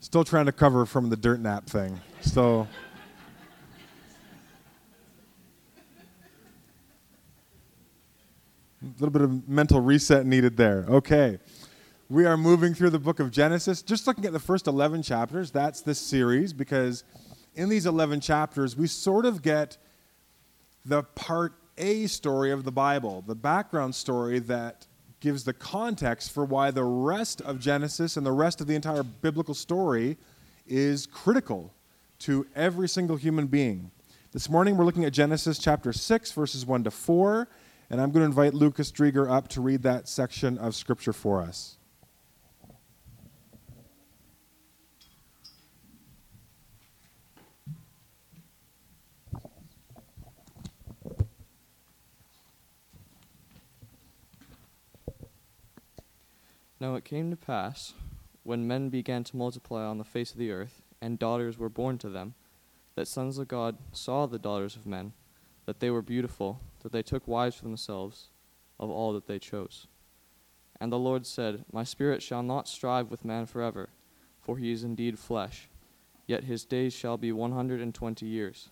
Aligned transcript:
Still 0.00 0.24
trying 0.24 0.46
to 0.46 0.52
cover 0.52 0.86
from 0.86 1.10
the 1.10 1.16
dirt 1.16 1.40
nap 1.40 1.66
thing. 1.66 2.00
So. 2.22 2.66
A 8.82 8.86
little 8.98 9.10
bit 9.10 9.20
of 9.20 9.46
mental 9.46 9.80
reset 9.80 10.24
needed 10.24 10.56
there. 10.56 10.86
Okay. 10.88 11.38
We 12.08 12.24
are 12.24 12.38
moving 12.38 12.72
through 12.72 12.90
the 12.90 12.98
book 12.98 13.20
of 13.20 13.30
Genesis, 13.30 13.82
just 13.82 14.06
looking 14.06 14.24
at 14.24 14.32
the 14.32 14.40
first 14.40 14.66
11 14.66 15.02
chapters. 15.02 15.50
That's 15.50 15.82
this 15.82 15.98
series 15.98 16.54
because 16.54 17.04
in 17.54 17.68
these 17.68 17.84
11 17.84 18.20
chapters, 18.20 18.76
we 18.76 18.86
sort 18.86 19.26
of 19.26 19.42
get 19.42 19.76
the 20.84 21.02
part 21.02 21.52
A 21.76 22.06
story 22.06 22.50
of 22.52 22.64
the 22.64 22.72
Bible, 22.72 23.22
the 23.26 23.34
background 23.34 23.94
story 23.94 24.38
that 24.40 24.86
gives 25.20 25.44
the 25.44 25.52
context 25.52 26.32
for 26.32 26.44
why 26.44 26.70
the 26.70 26.84
rest 26.84 27.40
of 27.42 27.60
Genesis 27.60 28.16
and 28.16 28.24
the 28.24 28.32
rest 28.32 28.60
of 28.60 28.66
the 28.66 28.74
entire 28.74 29.02
biblical 29.02 29.54
story 29.54 30.16
is 30.66 31.06
critical 31.06 31.72
to 32.18 32.46
every 32.56 32.88
single 32.88 33.16
human 33.16 33.46
being. 33.46 33.90
This 34.32 34.48
morning 34.48 34.76
we're 34.76 34.84
looking 34.84 35.04
at 35.04 35.12
Genesis 35.12 35.58
chapter 35.58 35.92
6, 35.92 36.32
verses 36.32 36.64
1 36.64 36.84
to 36.84 36.90
4, 36.90 37.48
and 37.90 38.00
I'm 38.00 38.12
going 38.12 38.20
to 38.20 38.26
invite 38.26 38.54
Lucas 38.54 38.90
Drieger 38.90 39.30
up 39.30 39.48
to 39.48 39.60
read 39.60 39.82
that 39.82 40.08
section 40.08 40.56
of 40.58 40.74
Scripture 40.74 41.12
for 41.12 41.42
us. 41.42 41.76
Now 56.80 56.94
it 56.94 57.04
came 57.04 57.30
to 57.30 57.36
pass, 57.36 57.92
when 58.42 58.66
men 58.66 58.88
began 58.88 59.22
to 59.24 59.36
multiply 59.36 59.84
on 59.84 59.98
the 59.98 60.04
face 60.04 60.32
of 60.32 60.38
the 60.38 60.50
earth, 60.50 60.80
and 61.02 61.18
daughters 61.18 61.58
were 61.58 61.68
born 61.68 61.98
to 61.98 62.08
them, 62.08 62.34
that 62.94 63.06
sons 63.06 63.36
of 63.36 63.48
God 63.48 63.76
saw 63.92 64.24
the 64.24 64.38
daughters 64.38 64.76
of 64.76 64.86
men, 64.86 65.12
that 65.66 65.80
they 65.80 65.90
were 65.90 66.00
beautiful, 66.00 66.60
that 66.82 66.90
they 66.90 67.02
took 67.02 67.28
wives 67.28 67.56
for 67.56 67.64
themselves 67.64 68.30
of 68.78 68.88
all 68.88 69.12
that 69.12 69.26
they 69.26 69.38
chose. 69.38 69.88
And 70.80 70.90
the 70.90 70.98
Lord 70.98 71.26
said, 71.26 71.66
My 71.70 71.84
spirit 71.84 72.22
shall 72.22 72.42
not 72.42 72.66
strive 72.66 73.10
with 73.10 73.26
man 73.26 73.44
forever, 73.44 73.90
for 74.40 74.56
he 74.56 74.72
is 74.72 74.82
indeed 74.82 75.18
flesh, 75.18 75.68
yet 76.26 76.44
his 76.44 76.64
days 76.64 76.94
shall 76.94 77.18
be 77.18 77.30
one 77.30 77.52
hundred 77.52 77.82
and 77.82 77.94
twenty 77.94 78.24
years. 78.24 78.70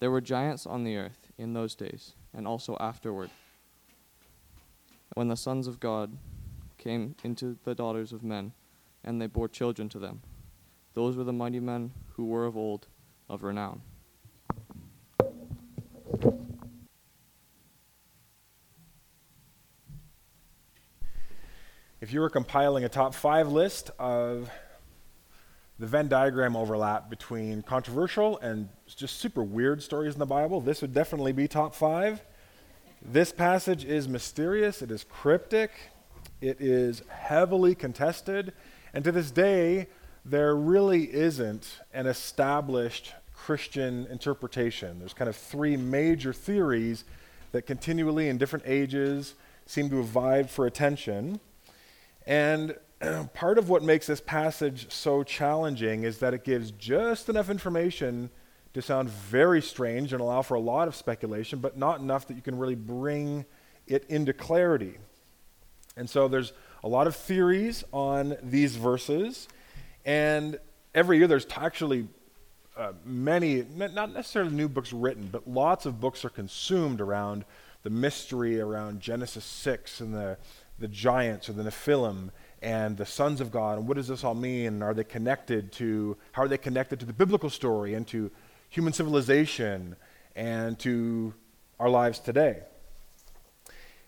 There 0.00 0.10
were 0.10 0.20
giants 0.20 0.66
on 0.66 0.82
the 0.82 0.96
earth 0.96 1.30
in 1.38 1.52
those 1.52 1.76
days, 1.76 2.14
and 2.34 2.48
also 2.48 2.76
afterward, 2.80 3.30
when 5.14 5.28
the 5.28 5.36
sons 5.36 5.68
of 5.68 5.78
God 5.78 6.16
came 6.82 7.14
into 7.22 7.56
the 7.64 7.74
daughters 7.74 8.12
of 8.12 8.24
men, 8.24 8.52
and 9.04 9.20
they 9.20 9.26
bore 9.26 9.48
children 9.48 9.88
to 9.90 9.98
them. 10.00 10.20
Those 10.94 11.16
were 11.16 11.24
the 11.24 11.32
mighty 11.32 11.60
men 11.60 11.92
who 12.16 12.26
were 12.26 12.44
of 12.44 12.56
old, 12.56 12.88
of 13.28 13.44
renown. 13.44 13.82
If 22.00 22.12
you 22.12 22.18
were 22.18 22.30
compiling 22.30 22.82
a 22.82 22.88
top 22.88 23.14
five 23.14 23.46
list 23.46 23.92
of 23.96 24.50
the 25.78 25.86
Venn 25.86 26.08
diagram 26.08 26.56
overlap 26.56 27.08
between 27.08 27.62
controversial 27.62 28.38
and 28.38 28.68
just 28.88 29.20
super 29.20 29.44
weird 29.44 29.84
stories 29.84 30.14
in 30.14 30.18
the 30.18 30.26
Bible, 30.26 30.60
this 30.60 30.82
would 30.82 30.92
definitely 30.92 31.32
be 31.32 31.46
top 31.46 31.76
five. 31.76 32.22
This 33.00 33.30
passage 33.30 33.84
is 33.84 34.08
mysterious, 34.08 34.82
it 34.82 34.90
is 34.90 35.04
cryptic, 35.04 35.70
it 36.42 36.60
is 36.60 37.02
heavily 37.08 37.74
contested, 37.74 38.52
and 38.92 39.04
to 39.04 39.12
this 39.12 39.30
day, 39.30 39.86
there 40.24 40.54
really 40.54 41.12
isn't 41.12 41.80
an 41.94 42.06
established 42.06 43.12
Christian 43.34 44.06
interpretation. 44.10 44.98
There's 44.98 45.14
kind 45.14 45.28
of 45.28 45.36
three 45.36 45.76
major 45.76 46.32
theories 46.32 47.04
that 47.52 47.62
continually, 47.62 48.28
in 48.28 48.38
different 48.38 48.64
ages, 48.66 49.34
seem 49.66 49.88
to 49.90 49.96
have 49.96 50.06
vied 50.06 50.50
for 50.50 50.66
attention. 50.66 51.40
And 52.26 52.76
part 53.34 53.58
of 53.58 53.68
what 53.68 53.82
makes 53.82 54.06
this 54.06 54.20
passage 54.20 54.92
so 54.92 55.22
challenging 55.22 56.04
is 56.04 56.18
that 56.18 56.34
it 56.34 56.44
gives 56.44 56.70
just 56.72 57.28
enough 57.28 57.50
information 57.50 58.30
to 58.74 58.82
sound 58.82 59.10
very 59.10 59.60
strange 59.60 60.12
and 60.12 60.20
allow 60.20 60.42
for 60.42 60.54
a 60.54 60.60
lot 60.60 60.88
of 60.88 60.96
speculation, 60.96 61.58
but 61.58 61.76
not 61.76 62.00
enough 62.00 62.26
that 62.28 62.34
you 62.34 62.42
can 62.42 62.56
really 62.56 62.74
bring 62.74 63.44
it 63.86 64.04
into 64.08 64.32
clarity. 64.32 64.98
And 65.96 66.08
so 66.08 66.28
there's 66.28 66.52
a 66.82 66.88
lot 66.88 67.06
of 67.06 67.14
theories 67.14 67.84
on 67.92 68.36
these 68.42 68.76
verses, 68.76 69.48
and 70.04 70.58
every 70.94 71.18
year 71.18 71.26
there's 71.26 71.46
actually 71.54 72.08
uh, 72.76 72.92
many, 73.04 73.64
not 73.76 74.12
necessarily 74.12 74.52
new 74.52 74.68
books 74.68 74.92
written, 74.92 75.28
but 75.30 75.46
lots 75.46 75.86
of 75.86 76.00
books 76.00 76.24
are 76.24 76.30
consumed 76.30 77.00
around 77.00 77.44
the 77.82 77.90
mystery 77.90 78.60
around 78.60 79.00
Genesis 79.00 79.44
6 79.44 80.00
and 80.00 80.14
the, 80.14 80.38
the 80.78 80.88
giants 80.88 81.48
or 81.48 81.52
the 81.52 81.64
Nephilim 81.64 82.30
and 82.62 82.96
the 82.96 83.04
sons 83.04 83.40
of 83.40 83.50
God. 83.50 83.78
And 83.78 83.88
what 83.88 83.96
does 83.96 84.08
this 84.08 84.24
all 84.24 84.34
mean? 84.34 84.66
And 84.66 84.82
are 84.82 84.94
they 84.94 85.04
connected 85.04 85.72
to, 85.72 86.16
how 86.32 86.42
are 86.42 86.48
they 86.48 86.58
connected 86.58 87.00
to 87.00 87.06
the 87.06 87.12
biblical 87.12 87.50
story 87.50 87.94
and 87.94 88.06
to 88.08 88.30
human 88.70 88.92
civilization 88.92 89.96
and 90.36 90.78
to 90.78 91.34
our 91.80 91.90
lives 91.90 92.20
today? 92.20 92.60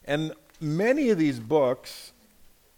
And 0.05 0.33
many 0.61 1.11
of 1.11 1.19
these 1.19 1.41
books 1.41 2.13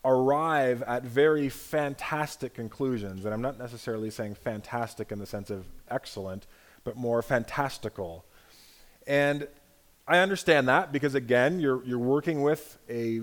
arrive 0.04 0.82
at 0.82 1.02
very 1.02 1.48
fantastic 1.48 2.54
conclusions. 2.54 3.24
And 3.24 3.34
I'm 3.34 3.42
not 3.42 3.58
necessarily 3.58 4.10
saying 4.10 4.36
fantastic 4.36 5.10
in 5.10 5.18
the 5.18 5.26
sense 5.26 5.50
of 5.50 5.66
excellent, 5.90 6.46
but 6.84 6.96
more 6.96 7.22
fantastical. 7.22 8.24
And 9.06 9.48
I 10.06 10.18
understand 10.18 10.68
that 10.68 10.92
because, 10.92 11.16
again, 11.16 11.58
you're, 11.58 11.84
you're 11.84 11.98
working 11.98 12.42
with 12.42 12.78
a, 12.88 13.22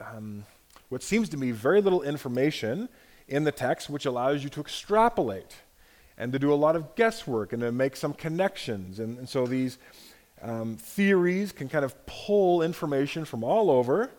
um, 0.00 0.46
what 0.88 1.02
seems 1.02 1.28
to 1.30 1.36
be 1.36 1.50
very 1.50 1.82
little 1.82 2.02
information 2.02 2.88
in 3.28 3.44
the 3.44 3.52
text, 3.52 3.90
which 3.90 4.06
allows 4.06 4.42
you 4.42 4.48
to 4.50 4.60
extrapolate 4.60 5.56
and 6.16 6.32
to 6.32 6.38
do 6.38 6.52
a 6.52 6.54
lot 6.54 6.76
of 6.76 6.94
guesswork 6.94 7.52
and 7.52 7.60
to 7.60 7.72
make 7.72 7.96
some 7.96 8.14
connections. 8.14 8.98
And, 8.98 9.18
and 9.18 9.28
so 9.28 9.46
these 9.46 9.78
um, 10.44 10.76
theories 10.76 11.52
can 11.52 11.68
kind 11.68 11.84
of 11.84 12.06
pull 12.06 12.62
information 12.62 13.24
from 13.24 13.42
all 13.42 13.70
over 13.70 14.10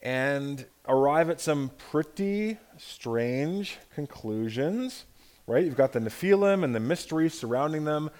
and 0.00 0.64
arrive 0.86 1.28
at 1.28 1.40
some 1.40 1.72
pretty 1.90 2.56
strange 2.76 3.78
conclusions, 3.94 5.06
right? 5.48 5.64
You've 5.64 5.76
got 5.76 5.92
the 5.92 5.98
Nephilim 5.98 6.62
and 6.62 6.72
the 6.72 6.80
mysteries 6.80 7.34
surrounding 7.34 7.84
them. 7.84 8.10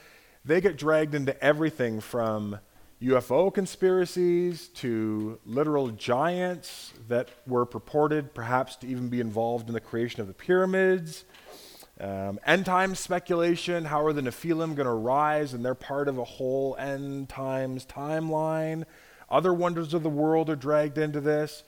They 0.44 0.60
get 0.60 0.76
dragged 0.76 1.14
into 1.14 1.40
everything 1.42 2.00
from 2.00 2.58
UFO 3.00 3.54
conspiracies 3.54 4.66
to 4.68 5.38
literal 5.46 5.90
giants 5.90 6.92
that 7.06 7.28
were 7.46 7.64
purported 7.64 8.34
perhaps 8.34 8.74
to 8.76 8.88
even 8.88 9.08
be 9.08 9.20
involved 9.20 9.68
in 9.68 9.74
the 9.74 9.80
creation 9.80 10.20
of 10.20 10.26
the 10.26 10.34
pyramids 10.34 11.24
um, 12.00 12.38
end 12.46 12.64
times 12.64 13.00
speculation 13.00 13.84
how 13.84 14.04
are 14.04 14.12
the 14.12 14.20
Nephilim 14.20 14.76
going 14.76 14.86
to 14.86 14.92
rise 14.92 15.54
and 15.54 15.64
they're 15.64 15.74
part 15.74 16.08
of 16.08 16.18
a 16.18 16.24
whole 16.24 16.76
end 16.78 17.28
times 17.28 17.84
timeline? 17.84 18.84
Other 19.30 19.52
wonders 19.52 19.94
of 19.94 20.02
the 20.02 20.08
world 20.08 20.48
are 20.48 20.56
dragged 20.56 20.96
into 20.96 21.20
this. 21.20 21.64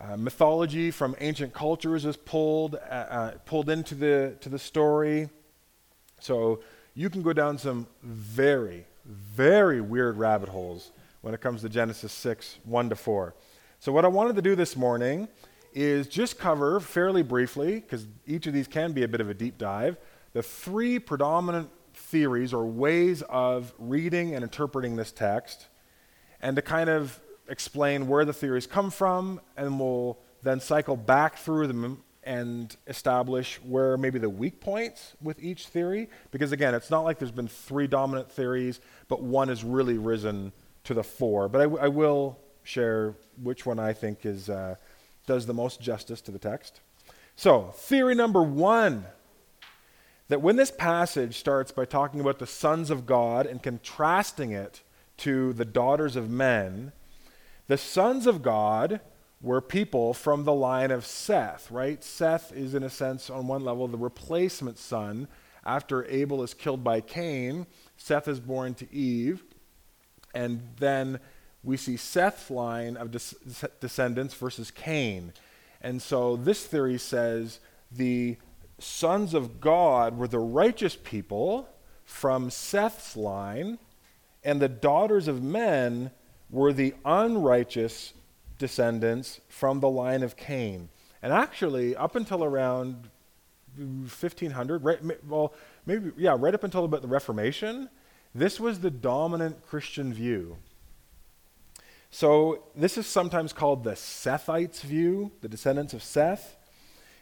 Uh, 0.00 0.16
mythology 0.16 0.90
from 0.90 1.14
ancient 1.20 1.52
cultures 1.52 2.04
is 2.04 2.16
pulled, 2.16 2.74
uh, 2.74 2.78
uh, 2.78 3.30
pulled 3.44 3.68
into 3.68 3.94
the, 3.94 4.36
to 4.40 4.48
the 4.48 4.58
story. 4.58 5.28
So 6.20 6.60
you 6.94 7.10
can 7.10 7.22
go 7.22 7.32
down 7.32 7.58
some 7.58 7.86
very, 8.02 8.86
very 9.04 9.80
weird 9.80 10.16
rabbit 10.16 10.48
holes 10.48 10.92
when 11.20 11.34
it 11.34 11.40
comes 11.40 11.62
to 11.62 11.68
Genesis 11.68 12.12
6 12.12 12.58
1 12.64 12.88
to 12.88 12.96
4. 12.96 13.34
So, 13.78 13.90
what 13.90 14.04
I 14.04 14.08
wanted 14.08 14.36
to 14.36 14.42
do 14.42 14.54
this 14.54 14.76
morning 14.76 15.28
is 15.74 16.06
just 16.06 16.38
cover 16.38 16.80
fairly 16.80 17.22
briefly, 17.22 17.80
because 17.80 18.06
each 18.26 18.46
of 18.46 18.52
these 18.52 18.68
can 18.68 18.92
be 18.92 19.02
a 19.02 19.08
bit 19.08 19.20
of 19.20 19.28
a 19.30 19.34
deep 19.34 19.58
dive, 19.58 19.96
the 20.32 20.42
three 20.42 20.98
predominant 20.98 21.70
theories 21.94 22.52
or 22.52 22.66
ways 22.66 23.22
of 23.28 23.72
reading 23.78 24.34
and 24.34 24.42
interpreting 24.42 24.96
this 24.96 25.12
text, 25.12 25.68
and 26.40 26.56
to 26.56 26.62
kind 26.62 26.88
of 26.88 27.20
explain 27.48 28.08
where 28.08 28.24
the 28.24 28.32
theories 28.32 28.66
come 28.66 28.90
from, 28.90 29.40
and 29.56 29.78
we'll 29.78 30.18
then 30.42 30.60
cycle 30.60 30.96
back 30.96 31.36
through 31.36 31.66
them 31.66 32.02
and 32.24 32.76
establish 32.86 33.60
where 33.62 33.96
maybe 33.96 34.18
the 34.18 34.30
weak 34.30 34.60
points 34.60 35.14
with 35.20 35.42
each 35.42 35.66
theory. 35.66 36.08
Because 36.30 36.52
again, 36.52 36.74
it's 36.74 36.90
not 36.90 37.00
like 37.00 37.18
there's 37.18 37.32
been 37.32 37.48
three 37.48 37.86
dominant 37.86 38.30
theories, 38.30 38.80
but 39.08 39.22
one 39.22 39.48
has 39.48 39.64
really 39.64 39.98
risen 39.98 40.52
to 40.84 40.94
the 40.94 41.02
fore. 41.02 41.48
But 41.48 41.60
I, 41.60 41.64
w- 41.64 41.82
I 41.82 41.88
will 41.88 42.38
share 42.62 43.14
which 43.42 43.66
one 43.66 43.78
I 43.78 43.92
think 43.92 44.24
is. 44.24 44.48
Uh, 44.48 44.76
does 45.26 45.46
the 45.46 45.54
most 45.54 45.80
justice 45.80 46.20
to 46.22 46.30
the 46.30 46.38
text. 46.38 46.80
So, 47.36 47.72
theory 47.74 48.14
number 48.14 48.42
one 48.42 49.06
that 50.28 50.40
when 50.40 50.56
this 50.56 50.70
passage 50.70 51.38
starts 51.38 51.72
by 51.72 51.84
talking 51.84 52.20
about 52.20 52.38
the 52.38 52.46
sons 52.46 52.90
of 52.90 53.04
God 53.04 53.44
and 53.46 53.62
contrasting 53.62 54.50
it 54.50 54.80
to 55.18 55.52
the 55.52 55.64
daughters 55.64 56.16
of 56.16 56.30
men, 56.30 56.92
the 57.66 57.76
sons 57.76 58.26
of 58.26 58.42
God 58.42 59.00
were 59.42 59.60
people 59.60 60.14
from 60.14 60.44
the 60.44 60.52
line 60.52 60.90
of 60.90 61.04
Seth, 61.04 61.70
right? 61.70 62.02
Seth 62.02 62.52
is, 62.52 62.74
in 62.74 62.82
a 62.82 62.90
sense, 62.90 63.28
on 63.28 63.46
one 63.46 63.64
level, 63.64 63.88
the 63.88 63.98
replacement 63.98 64.78
son. 64.78 65.28
After 65.64 66.06
Abel 66.06 66.42
is 66.42 66.54
killed 66.54 66.82
by 66.82 67.00
Cain, 67.00 67.66
Seth 67.96 68.28
is 68.28 68.40
born 68.40 68.74
to 68.74 68.92
Eve. 68.92 69.44
And 70.34 70.62
then 70.78 71.20
we 71.64 71.76
see 71.76 71.96
Seth's 71.96 72.50
line 72.50 72.96
of 72.96 73.10
des- 73.10 73.68
descendants 73.80 74.34
versus 74.34 74.70
Cain. 74.70 75.32
And 75.80 76.00
so 76.00 76.36
this 76.36 76.64
theory 76.64 76.98
says 76.98 77.60
the 77.90 78.36
sons 78.78 79.34
of 79.34 79.60
God 79.60 80.18
were 80.18 80.28
the 80.28 80.38
righteous 80.38 80.96
people 80.96 81.68
from 82.04 82.50
Seth's 82.50 83.16
line, 83.16 83.78
and 84.44 84.60
the 84.60 84.68
daughters 84.68 85.28
of 85.28 85.42
men 85.42 86.10
were 86.50 86.72
the 86.72 86.94
unrighteous 87.04 88.12
descendants 88.58 89.40
from 89.48 89.80
the 89.80 89.88
line 89.88 90.22
of 90.22 90.36
Cain. 90.36 90.88
And 91.22 91.32
actually, 91.32 91.96
up 91.96 92.16
until 92.16 92.42
around 92.42 93.08
1500, 93.76 94.84
right, 94.84 94.98
well, 95.28 95.54
maybe, 95.86 96.10
yeah, 96.16 96.36
right 96.38 96.54
up 96.54 96.64
until 96.64 96.84
about 96.84 97.02
the 97.02 97.08
Reformation, 97.08 97.88
this 98.34 98.58
was 98.58 98.80
the 98.80 98.90
dominant 98.90 99.64
Christian 99.66 100.12
view. 100.12 100.56
So, 102.14 102.64
this 102.76 102.98
is 102.98 103.06
sometimes 103.06 103.54
called 103.54 103.84
the 103.84 103.92
Sethites' 103.92 104.82
view, 104.82 105.32
the 105.40 105.48
descendants 105.48 105.94
of 105.94 106.02
Seth. 106.02 106.58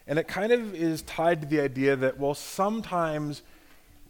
And 0.05 0.19
it 0.19 0.27
kind 0.27 0.51
of 0.51 0.75
is 0.75 1.01
tied 1.03 1.39
to 1.39 1.47
the 1.47 1.61
idea 1.61 1.95
that, 1.95 2.19
well, 2.19 2.33
sometimes 2.33 3.41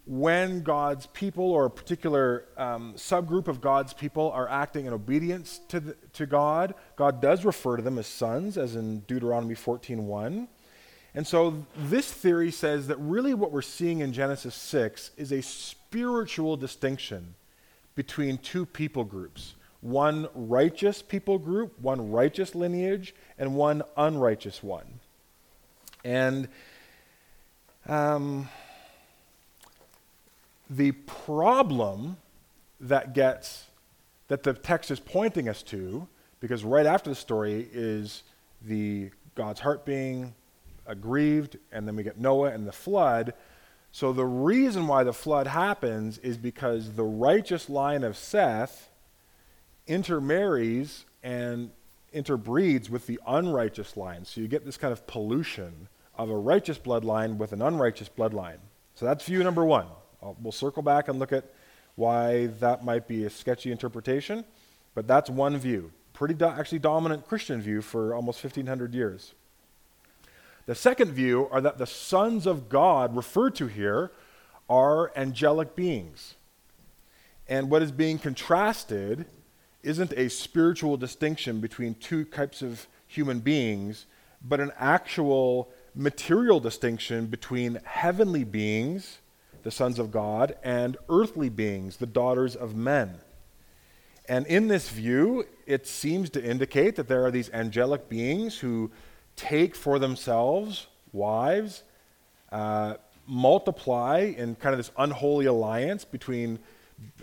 when 0.07 0.63
God's 0.63 1.05
people 1.05 1.51
or 1.51 1.65
a 1.65 1.69
particular 1.69 2.45
um, 2.57 2.95
subgroup 2.95 3.47
of 3.47 3.61
God's 3.61 3.93
people 3.93 4.31
are 4.31 4.49
acting 4.49 4.87
in 4.87 4.93
obedience 4.93 5.59
to, 5.67 5.81
the, 5.81 5.95
to 6.13 6.25
God, 6.25 6.73
God 6.95 7.21
does 7.21 7.45
refer 7.45 7.77
to 7.77 7.83
them 7.83 7.99
as 7.99 8.07
sons, 8.07 8.57
as 8.57 8.75
in 8.75 9.01
Deuteronomy 9.01 9.53
14.1. 9.53 10.47
And 11.13 11.27
so 11.27 11.63
this 11.77 12.11
theory 12.11 12.49
says 12.49 12.87
that 12.87 12.97
really 12.97 13.35
what 13.35 13.51
we're 13.51 13.61
seeing 13.61 13.99
in 13.99 14.13
Genesis 14.13 14.55
6 14.55 15.11
is 15.15 15.31
a 15.31 15.43
spiritual 15.43 16.57
distinction 16.57 17.35
between 17.93 18.39
two 18.39 18.65
people 18.65 19.03
groups 19.03 19.53
one 19.81 20.27
righteous 20.35 21.01
people 21.01 21.39
group, 21.39 21.79
one 21.79 22.11
righteous 22.11 22.55
lineage, 22.55 23.13
and 23.37 23.55
one 23.55 23.81
unrighteous 23.97 24.61
one. 24.63 24.99
And 26.03 26.47
um, 27.87 28.47
the 30.69 30.91
problem 30.91 32.17
that 32.79 33.13
gets 33.13 33.65
that 34.27 34.43
the 34.43 34.53
text 34.53 34.91
is 34.91 34.99
pointing 34.99 35.49
us 35.49 35.61
to, 35.61 36.07
because 36.39 36.63
right 36.63 36.85
after 36.85 37.09
the 37.09 37.15
story 37.15 37.67
is 37.73 38.23
the 38.61 39.09
God's 39.35 39.59
heart 39.59 39.83
being 39.83 40.33
aggrieved, 40.87 41.57
and 41.71 41.87
then 41.87 41.95
we 41.95 42.03
get 42.03 42.17
Noah 42.17 42.51
and 42.51 42.65
the 42.65 42.71
flood. 42.71 43.33
So 43.91 44.13
the 44.13 44.25
reason 44.25 44.87
why 44.87 45.03
the 45.03 45.11
flood 45.11 45.47
happens 45.47 46.17
is 46.19 46.37
because 46.37 46.93
the 46.93 47.03
righteous 47.03 47.69
line 47.69 48.03
of 48.03 48.15
Seth 48.15 48.90
intermarries 49.91 51.05
and 51.21 51.69
interbreeds 52.15 52.89
with 52.89 53.07
the 53.07 53.19
unrighteous 53.27 53.97
line. 53.97 54.23
So 54.25 54.39
you 54.41 54.47
get 54.47 54.65
this 54.65 54.77
kind 54.77 54.93
of 54.93 55.05
pollution 55.05 55.89
of 56.15 56.29
a 56.29 56.37
righteous 56.37 56.77
bloodline 56.77 57.37
with 57.37 57.51
an 57.51 57.61
unrighteous 57.61 58.09
bloodline. 58.09 58.57
So 58.95 59.05
that's 59.05 59.25
view 59.25 59.43
number 59.43 59.65
one. 59.65 59.87
I'll, 60.21 60.37
we'll 60.41 60.51
circle 60.51 60.81
back 60.81 61.07
and 61.07 61.19
look 61.19 61.33
at 61.33 61.45
why 61.95 62.47
that 62.59 62.85
might 62.85 63.07
be 63.07 63.25
a 63.25 63.29
sketchy 63.29 63.71
interpretation, 63.71 64.45
but 64.95 65.07
that's 65.07 65.29
one 65.29 65.57
view. 65.57 65.91
Pretty 66.13 66.33
do- 66.35 66.45
actually 66.45 66.79
dominant 66.79 67.27
Christian 67.27 67.61
view 67.61 67.81
for 67.81 68.13
almost 68.13 68.43
1500 68.43 68.93
years. 68.93 69.33
The 70.67 70.75
second 70.75 71.11
view 71.11 71.49
are 71.51 71.59
that 71.61 71.77
the 71.77 71.87
sons 71.87 72.45
of 72.45 72.69
God 72.69 73.15
referred 73.15 73.55
to 73.55 73.67
here 73.67 74.11
are 74.69 75.11
angelic 75.17 75.75
beings. 75.75 76.35
And 77.47 77.69
what 77.69 77.81
is 77.81 77.91
being 77.91 78.19
contrasted 78.19 79.25
isn't 79.83 80.13
a 80.13 80.29
spiritual 80.29 80.97
distinction 80.97 81.59
between 81.59 81.95
two 81.95 82.23
types 82.23 82.61
of 82.61 82.87
human 83.07 83.39
beings, 83.39 84.05
but 84.41 84.59
an 84.59 84.71
actual 84.77 85.69
material 85.93 86.59
distinction 86.59 87.25
between 87.25 87.79
heavenly 87.83 88.43
beings, 88.43 89.19
the 89.63 89.71
sons 89.71 89.99
of 89.99 90.11
God, 90.11 90.55
and 90.63 90.97
earthly 91.09 91.49
beings, 91.49 91.97
the 91.97 92.05
daughters 92.05 92.55
of 92.55 92.75
men. 92.75 93.19
And 94.27 94.47
in 94.47 94.67
this 94.67 94.89
view, 94.89 95.45
it 95.65 95.85
seems 95.87 96.29
to 96.31 96.43
indicate 96.43 96.95
that 96.95 97.07
there 97.07 97.25
are 97.25 97.31
these 97.31 97.49
angelic 97.51 98.07
beings 98.07 98.59
who 98.59 98.91
take 99.35 99.75
for 99.75 99.99
themselves 99.99 100.87
wives, 101.11 101.83
uh, 102.51 102.95
multiply 103.27 104.33
in 104.37 104.55
kind 104.55 104.73
of 104.73 104.77
this 104.79 104.91
unholy 104.97 105.45
alliance 105.45 106.05
between 106.05 106.59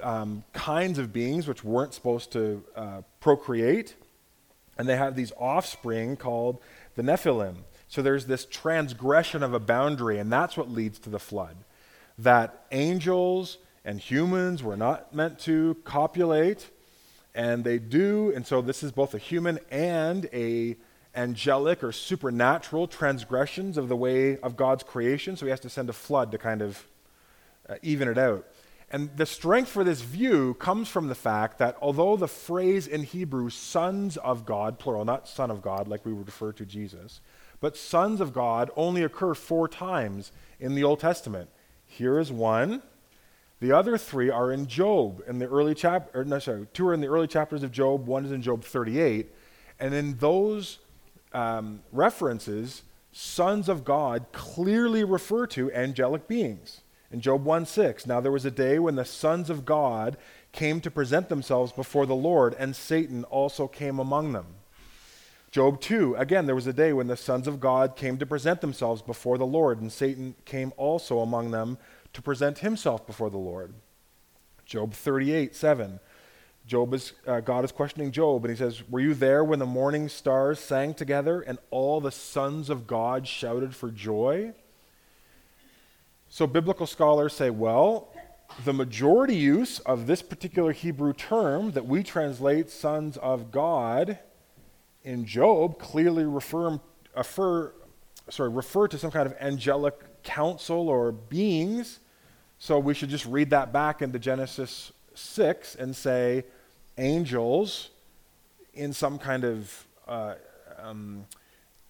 um, 0.03 0.45
kinds 0.53 0.99
of 0.99 1.13
beings 1.13 1.47
which 1.47 1.65
weren't 1.65 1.95
supposed 1.95 2.33
to 2.33 2.65
uh, 2.77 3.03
procreate, 3.21 3.95
and 4.77 4.89
they 4.89 4.97
have 4.97 5.17
these 5.17 5.33
offspring 5.39 6.17
called 6.17 6.59
the 6.95 7.03
Nephilim. 7.03 7.57
So 7.89 8.03
there's 8.03 8.27
this 8.27 8.45
transgression 8.45 9.43
of 9.43 9.55
a 9.55 9.61
boundary, 9.61 10.19
and 10.19 10.33
that's 10.33 10.57
what 10.57 10.71
leads 10.71 10.99
to 11.01 11.11
the 11.11 11.19
flood. 11.19 11.57
That 12.19 12.67
angels 12.71 13.59
and 13.85 13.99
humans 13.99 14.63
were 14.63 14.77
not 14.77 15.15
meant 15.15 15.39
to 15.41 15.77
copulate, 15.85 16.69
and 17.35 17.65
they 17.65 17.79
do, 17.79 18.33
and 18.35 18.47
so 18.47 18.61
this 18.61 18.83
is 18.83 18.93
both 18.93 19.15
a 19.15 19.19
human 19.19 19.59
and 19.71 20.29
a 20.33 20.77
angelic 21.15 21.83
or 21.83 21.91
supernatural 21.91 22.87
transgressions 22.87 23.77
of 23.77 23.89
the 23.89 23.97
way 23.97 24.39
of 24.39 24.57
God's 24.57 24.83
creation. 24.83 25.37
So 25.37 25.47
he 25.47 25.51
has 25.51 25.61
to 25.61 25.71
send 25.71 25.89
a 25.89 25.93
flood 25.93 26.31
to 26.33 26.39
kind 26.39 26.63
of 26.63 26.87
uh, 27.69 27.77
even 27.83 28.09
it 28.09 28.19
out. 28.19 28.47
And 28.91 29.15
the 29.17 29.27
strength 29.27 29.69
for 29.69 29.85
this 29.85 30.01
view 30.01 30.55
comes 30.55 30.89
from 30.89 31.09
the 31.09 31.15
fact 31.15 31.59
that 31.59 31.77
although 31.83 32.17
the 32.17 32.29
phrase 32.29 32.87
in 32.87 33.03
Hebrew, 33.03 33.51
sons 33.51 34.17
of 34.17 34.47
God, 34.47 34.79
plural, 34.79 35.05
not 35.05 35.29
son 35.29 35.51
of 35.51 35.61
God, 35.61 35.89
like 35.89 36.07
we 36.07 36.13
would 36.13 36.27
refer 36.27 36.53
to 36.53 36.65
Jesus, 36.65 37.21
but 37.61 37.77
sons 37.77 38.21
of 38.21 38.33
God 38.33 38.71
only 38.77 39.03
occur 39.03 39.35
four 39.35 39.69
times 39.69 40.33
in 40.59 40.75
the 40.75 40.85
Old 40.85 41.01
Testament. 41.01 41.51
Here 41.85 42.19
is 42.19 42.33
one. 42.33 42.83
The 43.61 43.73
other 43.73 43.99
three 43.99 44.31
are 44.31 44.53
in 44.53 44.67
Job 44.69 45.23
in 45.27 45.39
the 45.39 45.49
early 45.49 45.75
chapter, 45.75 46.25
no, 46.25 46.39
sorry, 46.39 46.67
two 46.73 46.87
are 46.87 46.95
in 46.95 47.01
the 47.01 47.09
early 47.09 47.27
chapters 47.27 47.63
of 47.63 47.73
Job, 47.73 48.07
one 48.07 48.25
is 48.25 48.33
in 48.33 48.41
Job 48.41 48.65
38. 48.65 49.35
And 49.81 49.93
in 49.93 50.17
those 50.19 50.79
um, 51.33 51.83
references, 51.93 52.85
sons 53.13 53.69
of 53.69 53.85
God 53.85 54.27
clearly 54.33 55.05
refer 55.05 55.47
to 55.49 55.73
angelic 55.73 56.29
beings. 56.29 56.83
In 57.11 57.21
Job 57.21 57.45
1 57.45 57.65
6, 57.67 58.07
now 58.07 58.21
there 58.21 58.33
was 58.33 58.45
a 58.45 58.51
day 58.51 58.79
when 58.79 58.97
the 58.97 59.05
sons 59.05 59.49
of 59.49 59.65
God 59.65 60.17
came 60.53 60.81
to 60.83 60.91
present 60.91 61.29
themselves 61.29 61.73
before 61.73 62.05
the 62.07 62.15
Lord, 62.15 62.55
and 62.59 62.77
Satan 62.77 63.25
also 63.25 63.67
came 63.67 63.99
among 63.99 64.33
them. 64.33 64.47
Job 65.51 65.81
2, 65.81 66.17
again, 66.17 66.45
there 66.45 66.55
was 66.55 66.67
a 66.67 66.73
day 66.75 66.93
when 66.93 67.07
the 67.07 67.17
sons 67.17 67.47
of 67.47 67.59
God 67.61 67.97
came 67.97 68.19
to 68.19 68.27
present 68.27 68.61
themselves 68.61 69.01
before 69.01 69.39
the 69.39 69.47
Lord, 69.47 69.81
and 69.81 69.91
Satan 69.91 70.35
came 70.45 70.75
also 70.77 71.21
among 71.21 71.51
them 71.51 71.79
to 72.13 72.21
present 72.21 72.59
himself 72.59 73.07
before 73.07 73.31
the 73.31 73.39
Lord. 73.39 73.73
Job 74.67 74.93
38 74.93 75.57
7, 75.57 76.01
Job 76.67 76.93
is, 76.93 77.15
uh, 77.27 77.41
God 77.41 77.65
is 77.65 77.73
questioning 77.73 78.13
Job, 78.13 78.45
and 78.45 78.51
he 78.53 78.59
says, 78.59 78.87
Were 78.91 79.01
you 79.01 79.15
there 79.15 79.43
when 79.43 79.59
the 79.59 79.65
morning 79.65 80.11
stars 80.11 80.59
sang 80.59 80.93
together 80.93 81.41
and 81.41 81.59
all 81.71 82.03
the 82.03 82.13
sons 82.13 82.69
of 82.69 82.87
God 82.87 83.27
shouted 83.27 83.75
for 83.75 83.91
joy? 83.91 84.53
So 86.31 86.47
biblical 86.47 86.87
scholars 86.87 87.33
say, 87.33 87.51
well, 87.51 88.09
the 88.65 88.73
majority 88.73 89.37
use 89.37 89.79
of 89.81 90.07
this 90.07 90.23
particular 90.23 90.73
Hebrew 90.73 91.13
term 91.13 91.73
that 91.73 91.87
we 91.87 92.03
translate 92.03 92.71
sons 92.71 93.17
of 93.19 93.51
God 93.51 94.19
in 95.05 95.25
Job 95.25 95.79
clearly 95.79 96.25
refer, 96.25 96.81
refer, 97.17 97.73
sorry, 98.29 98.51
refer 98.51 98.89
to 98.89 98.99
some 98.99 99.11
kind 99.11 99.27
of 99.27 99.35
angelic 99.41 100.23
council 100.23 100.89
or 100.89 101.13
beings. 101.13 102.01
So 102.59 102.79
we 102.79 102.93
should 102.93 103.09
just 103.09 103.25
read 103.25 103.51
that 103.51 103.73
back 103.73 104.03
into 104.03 104.19
Genesis 104.19 104.93
6 105.15 105.77
and 105.77 105.95
say 105.95 106.45
angels 106.99 107.91
in 108.75 108.93
some 108.93 109.19
kind 109.19 109.45
of 109.45 109.87
uh, 110.07 110.35
um, 110.79 111.25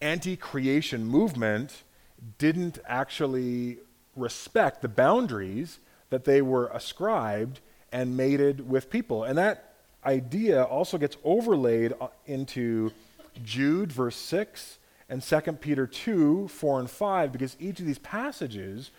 anti 0.01 0.37
creation 0.37 1.05
movement 1.05 1.83
didn't 2.39 2.79
actually 2.87 3.79
respect 4.19 4.83
the 4.83 4.89
boundaries 4.89 5.79
that 6.11 6.25
they 6.25 6.43
were 6.43 6.69
ascribed 6.69 7.61
and 7.93 8.17
mated 8.17 8.69
with 8.69 8.91
people. 8.91 9.25
And 9.25 9.39
that 9.39 9.75
idea 10.05 10.63
also 10.63 10.99
gets 10.99 11.17
overlaid 11.25 11.95
uh, 12.01 12.09
into 12.27 12.93
Jude, 13.45 13.93
verse 13.93 14.17
6, 14.17 14.79
and 15.09 15.23
2 15.23 15.41
Peter 15.53 15.87
2, 15.87 16.49
4, 16.49 16.81
and 16.81 16.91
5, 16.91 17.33
because 17.33 17.57
each 17.59 17.81
of 17.81 17.87
these 17.87 17.99
passages 17.99 18.91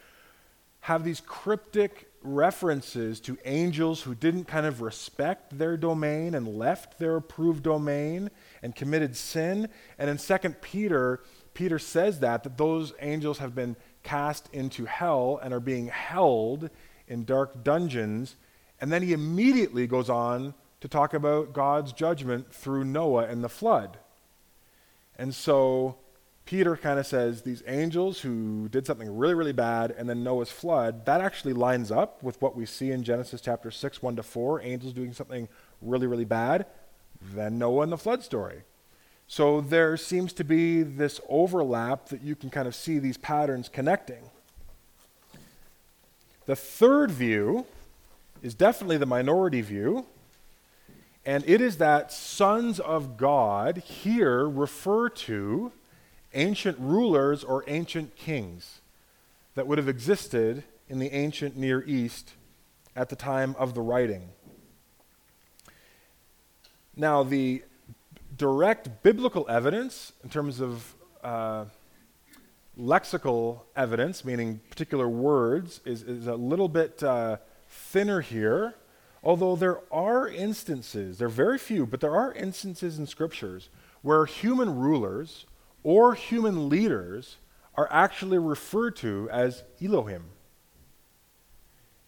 have 0.82 1.04
these 1.04 1.20
cryptic 1.22 2.10
references 2.22 3.20
to 3.22 3.38
angels 3.46 4.02
who 4.02 4.16
didn't 4.16 4.46
kind 4.46 4.66
of 4.66 4.82
respect 4.82 5.58
their 5.58 5.78
domain 5.78 6.36
and 6.36 6.58
left 6.58 7.00
their 7.00 7.16
approved 7.16 7.64
domain 7.64 8.30
and 8.62 8.76
committed 8.76 9.16
sin. 9.16 9.70
And 9.98 10.10
in 10.10 10.18
2 10.18 10.50
Peter, 10.62 11.22
Peter 11.54 11.80
says 11.80 12.20
that, 12.20 12.44
that 12.44 12.58
those 12.58 12.94
angels 13.00 13.38
have 13.40 13.56
been 13.56 13.76
cast 14.04 14.50
into 14.54 14.86
hell 14.86 15.40
and 15.44 15.54
are 15.54 15.60
being 15.60 15.88
held 15.88 16.70
in 17.08 17.26
dark 17.26 17.64
dungeons. 17.64 18.36
And 18.80 18.92
then 18.92 19.04
he 19.04 19.14
immediately 19.14 19.88
goes 19.88 20.10
on 20.10 20.54
to 20.82 20.88
talk 20.88 21.14
about 21.14 21.54
God's 21.54 21.92
judgment 21.92 22.54
through 22.54 22.86
Noah 22.86 23.26
and 23.26 23.44
the 23.44 23.50
flood. 23.50 23.98
And 25.18 25.36
so 25.36 25.98
Peter 26.46 26.78
kind 26.78 26.98
of 26.98 27.06
says 27.06 27.42
these 27.42 27.62
angels 27.68 28.22
who 28.22 28.70
did 28.70 28.88
something 28.88 29.18
really, 29.18 29.34
really 29.36 29.52
bad 29.52 29.92
and 29.92 30.10
then 30.10 30.24
Noah's 30.24 30.50
flood, 30.50 31.06
that 31.06 31.22
actually 31.22 31.54
lines 31.54 31.92
up 31.92 32.24
with 32.24 32.42
what 32.42 32.56
we 32.56 32.66
see 32.66 32.92
in 32.92 33.04
Genesis 33.04 33.42
chapter 33.42 33.70
6, 33.70 34.02
1 34.02 34.16
to 34.16 34.24
4, 34.24 34.62
angels 34.62 34.94
doing 34.94 35.14
something 35.14 35.48
really, 35.82 36.08
really 36.08 36.26
bad, 36.26 36.66
then 37.22 37.60
Noah 37.60 37.84
and 37.84 37.92
the 37.92 37.98
flood 37.98 38.24
story. 38.24 38.64
So 39.32 39.62
there 39.62 39.96
seems 39.96 40.34
to 40.34 40.44
be 40.44 40.82
this 40.82 41.22
overlap 41.30 42.08
that 42.08 42.24
you 42.24 42.36
can 42.36 42.50
kind 42.50 42.68
of 42.68 42.74
see 42.74 42.98
these 42.98 43.16
patterns 43.16 43.70
connecting. 43.70 44.24
The 46.48 46.56
third 46.56 47.12
view 47.12 47.68
is 48.42 48.56
definitely 48.56 48.98
the 48.98 49.06
minority 49.06 49.62
view, 49.62 50.08
and 51.28 51.44
it 51.48 51.62
is 51.62 51.78
that 51.78 52.12
sons 52.12 52.80
of 52.80 53.18
God 53.18 53.78
here 53.78 54.50
refer 54.50 55.10
to 55.10 55.74
ancient 56.34 56.80
rulers 56.80 57.44
or 57.44 57.64
ancient 57.68 58.16
kings 58.16 58.82
that 59.54 59.68
would 59.68 59.78
have 59.78 59.88
existed 59.88 60.64
in 60.88 60.98
the 60.98 61.14
ancient 61.14 61.56
Near 61.56 61.84
East 61.86 62.34
at 62.96 63.10
the 63.10 63.16
time 63.16 63.56
of 63.60 63.76
the 63.76 63.82
writing. 63.82 64.30
Now, 66.96 67.22
the 67.22 67.62
direct 68.40 69.04
biblical 69.04 69.46
evidence 69.50 70.14
in 70.24 70.30
terms 70.30 70.60
of 70.60 70.96
uh, 71.24 71.66
lexical 72.80 73.62
evidence, 73.76 74.26
meaning 74.26 74.62
particular 74.70 75.08
words, 75.08 75.82
is, 75.86 76.02
is 76.02 76.26
a 76.26 76.36
little 76.36 76.70
bit 76.70 77.04
uh, 77.04 77.38
thinner 77.70 78.22
here. 78.22 78.74
Although 79.22 79.58
there 79.58 79.82
are 79.92 80.30
instances, 80.30 81.18
there 81.18 81.28
are 81.28 81.30
very 81.30 81.58
few, 81.58 81.86
but 81.86 82.00
there 82.00 82.16
are 82.16 82.32
instances 82.34 82.98
in 82.98 83.06
scriptures 83.06 83.70
where 84.02 84.26
human 84.26 84.74
rulers 84.74 85.46
or 85.84 86.14
human 86.14 86.70
leaders 86.70 87.36
are 87.76 87.90
actually 87.92 88.38
referred 88.38 88.96
to 88.96 89.30
as 89.32 89.64
Elohim. 89.84 90.24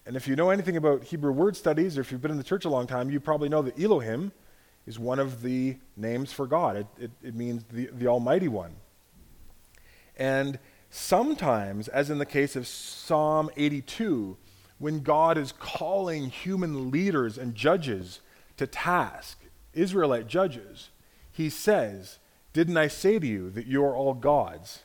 And 0.06 0.16
if 0.16 0.28
you 0.28 0.38
know 0.38 0.50
anything 0.50 0.78
about 0.78 1.04
Hebrew 1.04 1.34
word 1.34 1.58
studies, 1.58 1.98
or 1.98 2.02
if 2.02 2.12
you've 2.12 2.22
been 2.22 2.32
in 2.32 2.38
the 2.38 2.44
church 2.44 2.64
a 2.64 2.70
long 2.70 2.88
time, 2.88 3.12
you 3.12 3.20
probably 3.20 3.50
know 3.50 3.62
that 3.62 3.78
Elohim 3.78 4.32
is 4.86 4.98
one 4.98 5.20
of 5.20 5.42
the 5.42 5.78
names 5.96 6.34
for 6.34 6.48
God. 6.48 6.76
It, 6.76 6.88
it, 7.00 7.12
it 7.24 7.36
means 7.36 7.64
the, 7.72 7.90
the 7.94 8.08
Almighty 8.08 8.48
One. 8.48 8.76
And 10.18 10.60
sometimes, 10.90 11.88
as 11.88 12.10
in 12.10 12.18
the 12.18 12.26
case 12.26 12.56
of 12.56 12.68
Psalm 12.68 13.50
82, 13.56 14.38
when 14.80 15.02
God 15.02 15.38
is 15.38 15.52
calling 15.52 16.30
human 16.30 16.92
leaders 16.92 17.38
and 17.38 17.54
judges 17.54 18.22
to 18.58 18.68
task, 18.68 19.40
Israelite 19.74 20.28
judges, 20.28 20.90
he 21.32 21.50
says, 21.50 22.18
Didn't 22.54 22.78
I 22.78 22.88
say 22.88 23.20
to 23.20 23.28
you 23.28 23.50
that 23.52 23.68
you 23.68 23.84
are 23.84 23.96
all 23.96 24.14
gods? 24.14 24.84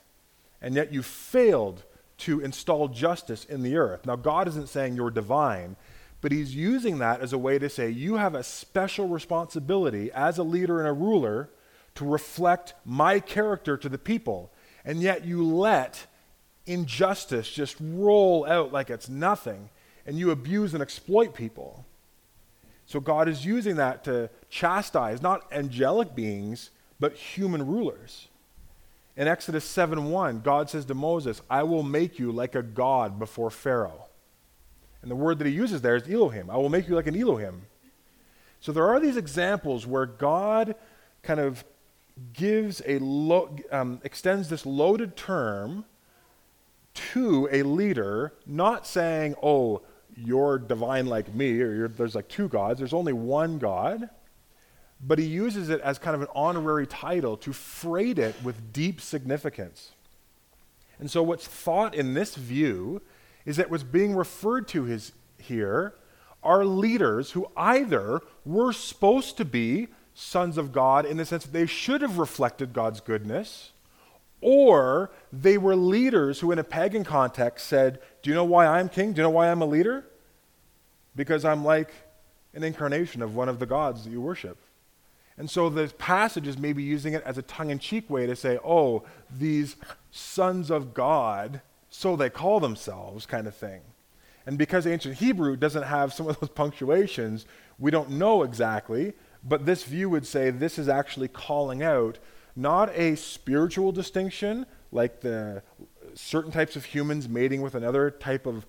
And 0.61 0.75
yet 0.75 0.93
you 0.93 1.03
failed 1.03 1.85
to 2.19 2.41
install 2.41 2.89
justice 2.89 3.45
in 3.45 3.63
the 3.63 3.77
earth. 3.77 4.07
Now, 4.07 4.17
God 4.17 4.49
isn't 4.49 4.69
saying 4.69 4.97
you're 4.97 5.11
divine, 5.11 5.77
but 6.21 6.33
he's 6.33 6.55
using 6.55 6.99
that 6.99 7.21
as 7.21 7.33
a 7.33 7.39
way 7.39 7.59
to 7.59 7.69
say 7.69 7.91
you 7.91 8.17
have 8.17 8.35
a 8.35 8.43
special 8.43 9.09
responsibility 9.09 10.11
as 10.13 10.39
a 10.39 10.43
leader 10.43 10.79
and 10.79 10.89
a 10.89 10.93
ruler 10.93 11.51
to 11.97 12.05
reflect 12.05 12.75
my 12.85 13.21
character 13.21 13.77
to 13.77 13.89
the 13.89 13.99
people. 13.99 14.53
And 14.85 15.01
yet 15.01 15.25
you 15.25 15.45
let 15.45 16.07
injustice 16.67 17.51
just 17.51 17.77
roll 17.81 18.45
out 18.47 18.73
like 18.73 18.91
it's 18.91 19.09
nothing, 19.09 19.71
and 20.07 20.19
you 20.19 20.31
abuse 20.31 20.75
and 20.75 20.83
exploit 20.83 21.35
people. 21.35 21.85
So 22.87 23.01
God 23.01 23.29
is 23.29 23.45
using 23.45 23.77
that 23.77 24.05
to 24.05 24.31
chastise 24.49 25.21
not 25.21 25.53
angelic 25.53 26.15
beings, 26.15 26.71
but 27.01 27.15
human 27.15 27.67
rulers. 27.67 28.29
In 29.17 29.27
Exodus 29.27 29.65
7 29.65 30.11
1, 30.11 30.41
God 30.41 30.71
says 30.71 30.85
to 30.87 30.95
Moses, 30.95 31.41
I 31.51 31.63
will 31.63 31.83
make 31.83 32.19
you 32.19 32.31
like 32.31 32.55
a 32.55 32.63
God 32.63 33.19
before 33.19 33.51
Pharaoh. 33.51 34.06
And 35.03 35.11
the 35.11 35.17
word 35.17 35.39
that 35.39 35.47
he 35.47 35.53
uses 35.53 35.83
there 35.83 35.97
is 35.97 36.09
Elohim. 36.09 36.51
I 36.51 36.57
will 36.57 36.69
make 36.69 36.89
you 36.89 36.95
like 36.95 37.07
an 37.07 37.21
Elohim. 37.21 37.63
So 38.61 38.73
there 38.73 38.89
are 38.89 38.99
these 38.99 39.17
examples 39.17 39.87
where 39.87 40.07
God 40.07 40.75
kind 41.23 41.41
of 41.41 41.65
gives 42.33 42.83
a 42.87 42.99
lo- 42.99 43.57
um, 43.71 44.01
extends 44.05 44.49
this 44.49 44.65
loaded 44.65 45.17
term 45.17 45.85
to 46.95 47.49
a 47.53 47.63
leader, 47.63 48.33
not 48.47 48.87
saying, 48.87 49.35
"Oh, 49.43 49.83
you're 50.17 50.59
divine 50.59 51.07
like 51.07 51.35
me," 51.35 51.61
or 51.61 51.89
there's 51.89 52.15
like 52.15 52.29
two 52.29 52.49
gods. 52.49 52.79
There's 52.79 52.95
only 52.95 53.13
one 53.13 53.59
God, 53.59 54.09
but 55.01 55.19
he 55.19 55.27
uses 55.27 55.69
it 55.69 55.81
as 55.83 55.99
kind 55.99 56.15
of 56.15 56.23
an 56.23 56.29
honorary 56.35 56.87
title 56.87 57.37
to 57.39 57.53
freight 57.53 58.19
it 58.19 58.35
with 58.43 58.73
deep 58.73 59.01
significance. 59.01 59.93
And 60.99 61.11
so, 61.11 61.23
what's 61.23 61.47
thought 61.47 61.95
in 61.95 62.15
this 62.15 62.35
view 62.35 63.03
is 63.47 63.57
that 63.57 63.71
what's 63.71 63.85
being 63.85 64.15
referred 64.15 64.69
to 64.69 64.85
his, 64.85 65.13
here 65.39 65.95
are 66.43 66.65
leaders 66.65 67.31
who 67.33 67.49
either 67.57 68.21
were 68.45 68.73
supposed 68.73 69.37
to 69.37 69.45
be 69.45 69.89
sons 70.15 70.59
of 70.59 70.73
God 70.73 71.07
in 71.07 71.17
the 71.17 71.25
sense 71.25 71.45
that 71.45 71.53
they 71.53 71.67
should 71.67 72.03
have 72.03 72.19
reflected 72.19 72.73
God's 72.73 73.01
goodness, 73.01 73.71
or 74.41 75.11
they 75.33 75.59
were 75.59 75.77
leaders 75.77 76.41
who, 76.41 76.53
in 76.53 76.59
a 76.59 76.65
pagan 76.65 77.05
context, 77.05 77.67
said, 77.67 78.01
Do 78.23 78.31
you 78.31 78.35
know 78.35 78.45
why 78.45 78.67
I'm 78.67 78.89
king? 78.89 79.13
Do 79.13 79.19
you 79.19 79.23
know 79.23 79.31
why 79.31 79.51
I'm 79.51 79.63
a 79.63 79.67
leader? 79.67 80.05
Because 81.15 81.45
I'm 81.45 81.65
like 81.65 81.91
an 82.55 82.63
incarnation 82.63 83.23
of 83.23 83.35
one 83.35 83.49
of 83.49 83.59
the 83.59 83.67
gods 83.67 84.05
that 84.05 84.11
you 84.11 84.21
worship. 84.21 84.59
And 85.39 85.51
so 85.51 85.69
the 85.69 85.89
passage 85.99 86.47
is 86.47 86.57
maybe 86.57 86.83
using 86.83 87.13
it 87.13 87.23
as 87.25 87.37
a 87.37 87.43
tongue 87.43 87.71
in 87.71 87.79
cheek 87.79 88.09
way 88.09 88.27
to 88.27 88.35
say, 88.35 88.59
oh, 88.65 89.05
these 89.31 89.77
sons 90.11 90.71
of 90.71 90.95
God 90.95 91.61
so 91.91 92.17
they 92.17 92.31
call 92.31 92.61
themselves, 92.61 93.27
kind 93.27 93.47
of 93.47 93.55
thing. 93.55 93.81
And 94.47 94.59
because 94.59 94.87
ancient 94.87 95.17
Hebrew 95.17 95.57
doesn't 95.57 95.85
have 95.85 96.13
some 96.13 96.29
of 96.29 96.39
those 96.41 96.51
punctuations, 96.51 97.47
we 97.79 97.91
don't 97.91 98.11
know 98.11 98.43
exactly, 98.43 99.15
but 99.43 99.67
this 99.67 99.85
view 99.85 100.09
would 100.11 100.27
say 100.27 100.51
this 100.51 100.79
is 100.79 100.89
actually 100.89 101.29
calling 101.29 101.83
out 101.83 102.19
not 102.55 102.91
a 102.97 103.17
spiritual 103.17 103.93
distinction, 103.93 104.67
like 104.93 105.21
the 105.21 105.63
certain 106.15 106.51
types 106.51 106.77
of 106.77 106.85
humans 106.85 107.29
mating 107.29 107.61
with 107.61 107.75
another 107.75 108.11
type 108.11 108.47
of 108.47 108.67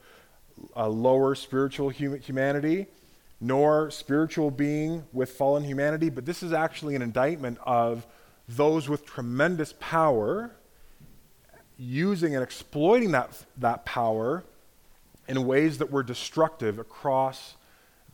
lower 0.76 1.36
spiritual 1.36 1.92
hum- 1.92 2.20
humanity, 2.20 2.88
nor 3.40 3.92
spiritual 3.92 4.50
being 4.50 5.04
with 5.14 5.30
fallen 5.30 5.64
humanity, 5.64 6.10
but 6.10 6.26
this 6.26 6.42
is 6.42 6.52
actually 6.52 6.96
an 6.96 7.02
indictment 7.02 7.60
of 7.64 8.08
those 8.50 8.90
with 8.90 9.06
tremendous 9.06 9.74
power 9.80 10.52
using 11.78 12.34
and 12.34 12.44
exploiting 12.44 13.12
that, 13.12 13.30
that 13.58 13.86
power 13.86 14.44
in 15.28 15.46
ways 15.46 15.78
that 15.78 15.92
were 15.92 16.04
destructive 16.04 16.80
across 16.80 17.56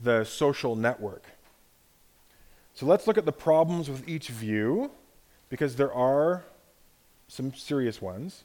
the 0.00 0.24
social 0.24 0.76
network. 0.76 1.24
So 2.74 2.86
let's 2.86 3.06
look 3.06 3.16
at 3.16 3.24
the 3.24 3.32
problems 3.32 3.88
with 3.88 4.08
each 4.08 4.28
view, 4.28 4.90
because 5.48 5.76
there 5.76 5.92
are 5.92 6.44
some 7.28 7.54
serious 7.54 8.02
ones. 8.02 8.42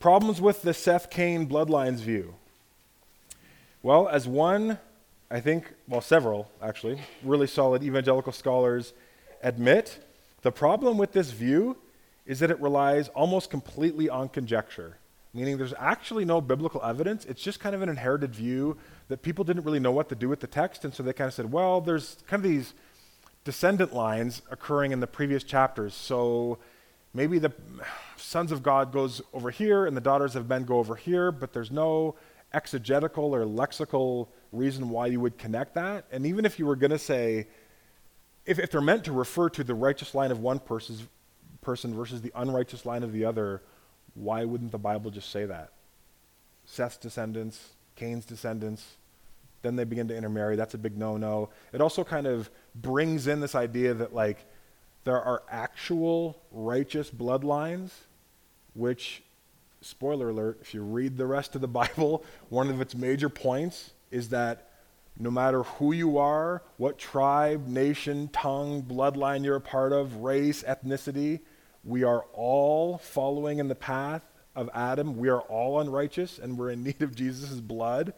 Problems 0.00 0.40
with 0.40 0.62
the 0.62 0.72
Seth 0.72 1.10
Cain 1.10 1.46
bloodlines 1.46 1.98
view. 1.98 2.34
Well, 3.82 4.08
as 4.08 4.26
one, 4.26 4.78
I 5.30 5.40
think, 5.40 5.74
well, 5.86 6.00
several 6.00 6.50
actually, 6.62 7.00
really 7.22 7.46
solid 7.46 7.82
evangelical 7.82 8.32
scholars 8.32 8.94
admit, 9.42 9.98
the 10.42 10.50
problem 10.50 10.96
with 10.96 11.12
this 11.12 11.30
view 11.30 11.76
is 12.28 12.38
that 12.40 12.50
it 12.50 12.60
relies 12.60 13.08
almost 13.08 13.50
completely 13.50 14.08
on 14.08 14.28
conjecture, 14.28 14.98
meaning 15.32 15.56
there's 15.56 15.74
actually 15.78 16.26
no 16.26 16.40
biblical 16.40 16.80
evidence. 16.84 17.24
It's 17.24 17.42
just 17.42 17.58
kind 17.58 17.74
of 17.74 17.80
an 17.80 17.88
inherited 17.88 18.34
view 18.34 18.76
that 19.08 19.22
people 19.22 19.44
didn't 19.44 19.64
really 19.64 19.80
know 19.80 19.90
what 19.90 20.10
to 20.10 20.14
do 20.14 20.28
with 20.28 20.40
the 20.40 20.46
text, 20.46 20.84
and 20.84 20.94
so 20.94 21.02
they 21.02 21.14
kind 21.14 21.26
of 21.26 21.34
said, 21.34 21.50
well, 21.50 21.80
there's 21.80 22.18
kind 22.28 22.44
of 22.44 22.48
these 22.48 22.74
descendant 23.44 23.94
lines 23.94 24.42
occurring 24.50 24.92
in 24.92 25.00
the 25.00 25.06
previous 25.06 25.42
chapters, 25.42 25.94
so 25.94 26.58
maybe 27.14 27.38
the 27.38 27.52
sons 28.18 28.52
of 28.52 28.62
God 28.62 28.92
goes 28.92 29.22
over 29.32 29.50
here 29.50 29.86
and 29.86 29.96
the 29.96 30.00
daughters 30.02 30.36
of 30.36 30.50
men 30.50 30.64
go 30.64 30.78
over 30.78 30.96
here, 30.96 31.32
but 31.32 31.54
there's 31.54 31.70
no 31.70 32.14
exegetical 32.52 33.34
or 33.34 33.46
lexical 33.46 34.28
reason 34.52 34.90
why 34.90 35.06
you 35.06 35.18
would 35.18 35.38
connect 35.38 35.74
that. 35.74 36.04
And 36.12 36.26
even 36.26 36.44
if 36.44 36.58
you 36.58 36.66
were 36.66 36.76
going 36.76 36.90
to 36.90 36.98
say, 36.98 37.46
if, 38.44 38.58
if 38.58 38.70
they're 38.70 38.82
meant 38.82 39.04
to 39.04 39.12
refer 39.12 39.48
to 39.50 39.64
the 39.64 39.74
righteous 39.74 40.14
line 40.14 40.30
of 40.30 40.40
one 40.40 40.58
person's 40.58 41.02
person 41.60 41.94
versus 41.94 42.22
the 42.22 42.32
unrighteous 42.34 42.86
line 42.86 43.02
of 43.02 43.12
the 43.12 43.24
other, 43.24 43.62
why 44.14 44.44
wouldn't 44.44 44.72
the 44.72 44.78
Bible 44.78 45.10
just 45.10 45.30
say 45.30 45.46
that? 45.46 45.72
Seth's 46.64 46.96
descendants, 46.96 47.70
Cain's 47.96 48.24
descendants. 48.24 48.96
Then 49.62 49.76
they 49.76 49.84
begin 49.84 50.06
to 50.08 50.16
intermarry. 50.16 50.54
That's 50.54 50.74
a 50.74 50.78
big 50.78 50.96
no 50.96 51.16
no. 51.16 51.50
It 51.72 51.80
also 51.80 52.04
kind 52.04 52.26
of 52.26 52.48
brings 52.74 53.26
in 53.26 53.40
this 53.40 53.54
idea 53.54 53.92
that, 53.94 54.14
like, 54.14 54.44
there 55.04 55.20
are 55.20 55.42
actual 55.50 56.40
righteous 56.52 57.10
bloodlines, 57.10 57.90
which, 58.74 59.22
spoiler 59.80 60.30
alert, 60.30 60.58
if 60.60 60.74
you 60.74 60.82
read 60.82 61.16
the 61.16 61.26
rest 61.26 61.54
of 61.54 61.60
the 61.60 61.68
Bible, 61.68 62.24
one 62.50 62.68
of 62.68 62.80
its 62.80 62.94
major 62.94 63.28
points 63.28 63.90
is 64.10 64.28
that 64.28 64.68
no 65.18 65.30
matter 65.30 65.64
who 65.64 65.92
you 65.92 66.18
are, 66.18 66.62
what 66.76 66.98
tribe, 66.98 67.66
nation, 67.66 68.28
tongue, 68.28 68.82
bloodline 68.82 69.44
you're 69.44 69.56
a 69.56 69.60
part 69.60 69.92
of, 69.92 70.16
race, 70.16 70.62
ethnicity, 70.62 71.40
we 71.84 72.02
are 72.04 72.24
all 72.32 72.98
following 72.98 73.58
in 73.58 73.68
the 73.68 73.74
path 73.74 74.22
of 74.54 74.68
Adam. 74.74 75.16
We 75.16 75.28
are 75.28 75.40
all 75.40 75.80
unrighteous 75.80 76.38
and 76.38 76.58
we're 76.58 76.70
in 76.70 76.82
need 76.82 77.02
of 77.02 77.14
Jesus' 77.14 77.60
blood. 77.60 78.12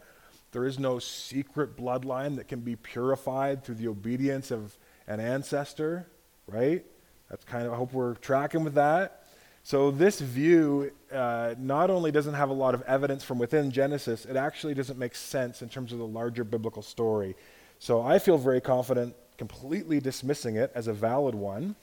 There 0.51 0.65
is 0.65 0.79
no 0.79 0.99
secret 0.99 1.77
bloodline 1.77 2.35
that 2.35 2.47
can 2.47 2.59
be 2.61 2.75
purified 2.75 3.63
through 3.63 3.75
the 3.75 3.87
obedience 3.87 4.51
of 4.51 4.77
an 5.07 5.19
ancestor, 5.19 6.07
right? 6.47 6.85
That's 7.29 7.45
kind 7.45 7.65
of, 7.65 7.73
I 7.73 7.77
hope 7.77 7.93
we're 7.93 8.15
tracking 8.15 8.63
with 8.63 8.73
that. 8.73 9.23
So, 9.63 9.91
this 9.91 10.19
view 10.19 10.91
uh, 11.13 11.53
not 11.57 11.91
only 11.91 12.11
doesn't 12.11 12.33
have 12.33 12.49
a 12.49 12.53
lot 12.53 12.73
of 12.73 12.81
evidence 12.81 13.23
from 13.23 13.37
within 13.37 13.69
Genesis, 13.69 14.25
it 14.25 14.35
actually 14.35 14.73
doesn't 14.73 14.97
make 14.97 15.13
sense 15.13 15.61
in 15.61 15.69
terms 15.69 15.93
of 15.93 15.99
the 15.99 16.07
larger 16.07 16.43
biblical 16.43 16.81
story. 16.81 17.35
So, 17.77 18.01
I 18.01 18.17
feel 18.17 18.39
very 18.39 18.59
confident 18.59 19.15
completely 19.37 19.99
dismissing 19.99 20.55
it 20.55 20.71
as 20.73 20.87
a 20.87 20.93
valid 20.93 21.35
one. 21.35 21.75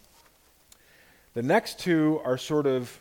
The 1.38 1.44
next 1.44 1.78
two 1.78 2.20
are 2.24 2.36
sort 2.36 2.66
of 2.66 3.00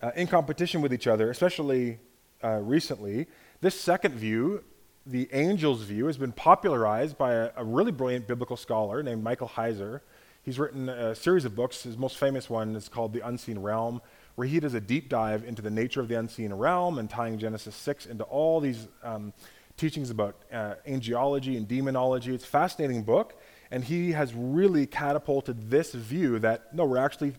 uh, 0.00 0.12
in 0.14 0.28
competition 0.28 0.80
with 0.80 0.94
each 0.94 1.08
other, 1.08 1.28
especially 1.28 1.98
uh, 2.44 2.60
recently. 2.62 3.26
This 3.60 3.74
second 3.74 4.14
view, 4.14 4.62
the 5.04 5.28
angel's 5.32 5.82
view, 5.82 6.06
has 6.06 6.16
been 6.16 6.30
popularized 6.30 7.18
by 7.18 7.32
a, 7.32 7.50
a 7.56 7.64
really 7.64 7.90
brilliant 7.90 8.28
biblical 8.28 8.56
scholar 8.56 9.02
named 9.02 9.24
Michael 9.24 9.48
Heiser. 9.48 10.02
He's 10.44 10.60
written 10.60 10.88
a 10.88 11.12
series 11.16 11.44
of 11.44 11.56
books. 11.56 11.82
His 11.82 11.98
most 11.98 12.18
famous 12.18 12.48
one 12.48 12.76
is 12.76 12.88
called 12.88 13.14
The 13.14 13.26
Unseen 13.26 13.58
Realm, 13.58 14.00
where 14.36 14.46
he 14.46 14.60
does 14.60 14.74
a 14.74 14.80
deep 14.80 15.08
dive 15.08 15.42
into 15.42 15.62
the 15.62 15.70
nature 15.70 16.00
of 16.00 16.06
the 16.06 16.20
unseen 16.20 16.52
realm 16.52 17.00
and 17.00 17.10
tying 17.10 17.36
Genesis 17.40 17.74
6 17.74 18.06
into 18.06 18.22
all 18.22 18.60
these 18.60 18.86
um, 19.02 19.32
teachings 19.76 20.10
about 20.10 20.36
uh, 20.52 20.74
angelology 20.86 21.56
and 21.56 21.66
demonology. 21.66 22.32
It's 22.32 22.44
a 22.44 22.46
fascinating 22.46 23.02
book, 23.02 23.34
and 23.70 23.84
he 23.84 24.12
has 24.12 24.34
really 24.34 24.86
catapulted 24.86 25.70
this 25.70 25.92
view 25.92 26.38
that 26.40 26.74
no, 26.74 26.84
we're 26.84 26.98
actually 26.98 27.34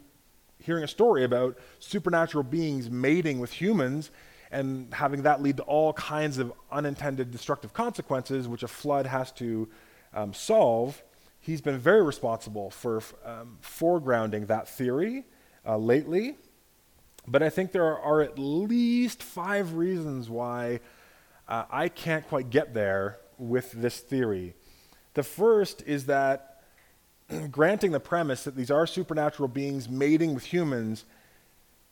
hearing 0.59 0.83
a 0.83 0.87
story 0.87 1.23
about 1.23 1.57
supernatural 1.79 2.43
beings 2.43 2.89
mating 2.89 3.39
with 3.39 3.51
humans 3.51 4.11
and 4.51 4.93
having 4.93 5.23
that 5.23 5.41
lead 5.41 5.57
to 5.57 5.63
all 5.63 5.93
kinds 5.93 6.37
of 6.37 6.51
unintended 6.71 7.31
destructive 7.31 7.73
consequences, 7.73 8.47
which 8.47 8.63
a 8.63 8.67
flood 8.67 9.05
has 9.05 9.31
to 9.31 9.67
um, 10.13 10.33
solve, 10.33 11.01
he's 11.39 11.61
been 11.61 11.77
very 11.77 12.03
responsible 12.03 12.69
for 12.69 13.01
um, 13.25 13.57
foregrounding 13.61 14.47
that 14.47 14.67
theory 14.67 15.25
uh, 15.65 15.77
lately. 15.77 16.37
But 17.27 17.43
I 17.43 17.49
think 17.49 17.71
there 17.71 17.85
are, 17.85 17.99
are, 17.99 18.21
at 18.21 18.37
least 18.37 19.21
five 19.21 19.73
reasons 19.73 20.29
why 20.29 20.79
uh, 21.47 21.65
I 21.69 21.87
can't 21.87 22.27
quite 22.27 22.49
get 22.49 22.73
there 22.73 23.19
with 23.37 23.71
this 23.71 23.99
theory. 23.99 24.55
The 25.13 25.23
first 25.23 25.83
is 25.85 26.05
that, 26.05 26.63
granting 27.51 27.91
the 27.91 27.99
premise 27.99 28.43
that 28.43 28.55
these 28.55 28.71
are 28.71 28.87
supernatural 28.87 29.47
beings 29.47 29.89
mating 29.89 30.33
with 30.33 30.45
humans, 30.45 31.05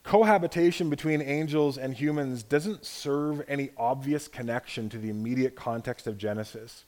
cohabitation 0.03 0.89
between 0.89 1.21
angels 1.21 1.77
and 1.77 1.93
humans 1.93 2.43
doesn't 2.43 2.85
serve 2.85 3.43
any 3.47 3.69
obvious 3.77 4.27
connection 4.27 4.89
to 4.89 4.97
the 4.97 5.09
immediate 5.09 5.55
context 5.55 6.07
of 6.07 6.17
Genesis. 6.17 6.85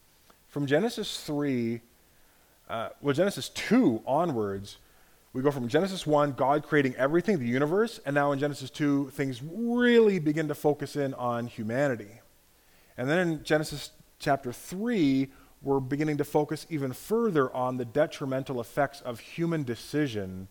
From 0.47 0.65
Genesis 0.65 1.21
3, 1.23 1.81
uh, 2.69 2.89
well, 3.01 3.13
Genesis 3.13 3.49
2 3.49 4.01
onwards, 4.05 4.77
we 5.33 5.41
go 5.41 5.51
from 5.51 5.67
Genesis 5.67 6.05
1, 6.05 6.33
God 6.33 6.63
creating 6.63 6.95
everything, 6.95 7.39
the 7.39 7.45
universe, 7.45 7.99
and 8.05 8.13
now 8.13 8.31
in 8.31 8.39
Genesis 8.39 8.69
2, 8.69 9.11
things 9.11 9.41
really 9.43 10.19
begin 10.19 10.47
to 10.49 10.55
focus 10.55 10.95
in 10.95 11.13
on 11.13 11.47
humanity. 11.47 12.19
And 12.97 13.09
then 13.09 13.19
in 13.19 13.43
Genesis 13.43 13.91
chapter 14.19 14.51
3, 14.51 15.31
we're 15.61 15.79
beginning 15.79 16.17
to 16.17 16.23
focus 16.23 16.65
even 16.69 16.91
further 16.93 17.53
on 17.53 17.77
the 17.77 17.85
detrimental 17.85 18.59
effects 18.59 19.01
of 19.01 19.19
human 19.19 19.63
decision 19.63 20.47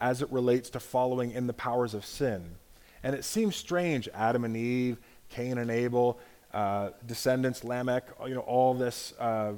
as 0.00 0.22
it 0.22 0.30
relates 0.30 0.70
to 0.70 0.80
following 0.80 1.32
in 1.32 1.46
the 1.46 1.52
powers 1.52 1.94
of 1.94 2.04
sin. 2.04 2.56
And 3.02 3.14
it 3.14 3.24
seems 3.24 3.56
strange, 3.56 4.08
Adam 4.14 4.44
and 4.44 4.56
Eve, 4.56 4.98
Cain 5.28 5.58
and 5.58 5.70
Abel, 5.70 6.18
uh, 6.52 6.90
descendants, 7.06 7.64
Lamech, 7.64 8.04
you 8.26 8.34
know, 8.34 8.40
all 8.40 8.74
this 8.74 9.12
uh, 9.18 9.54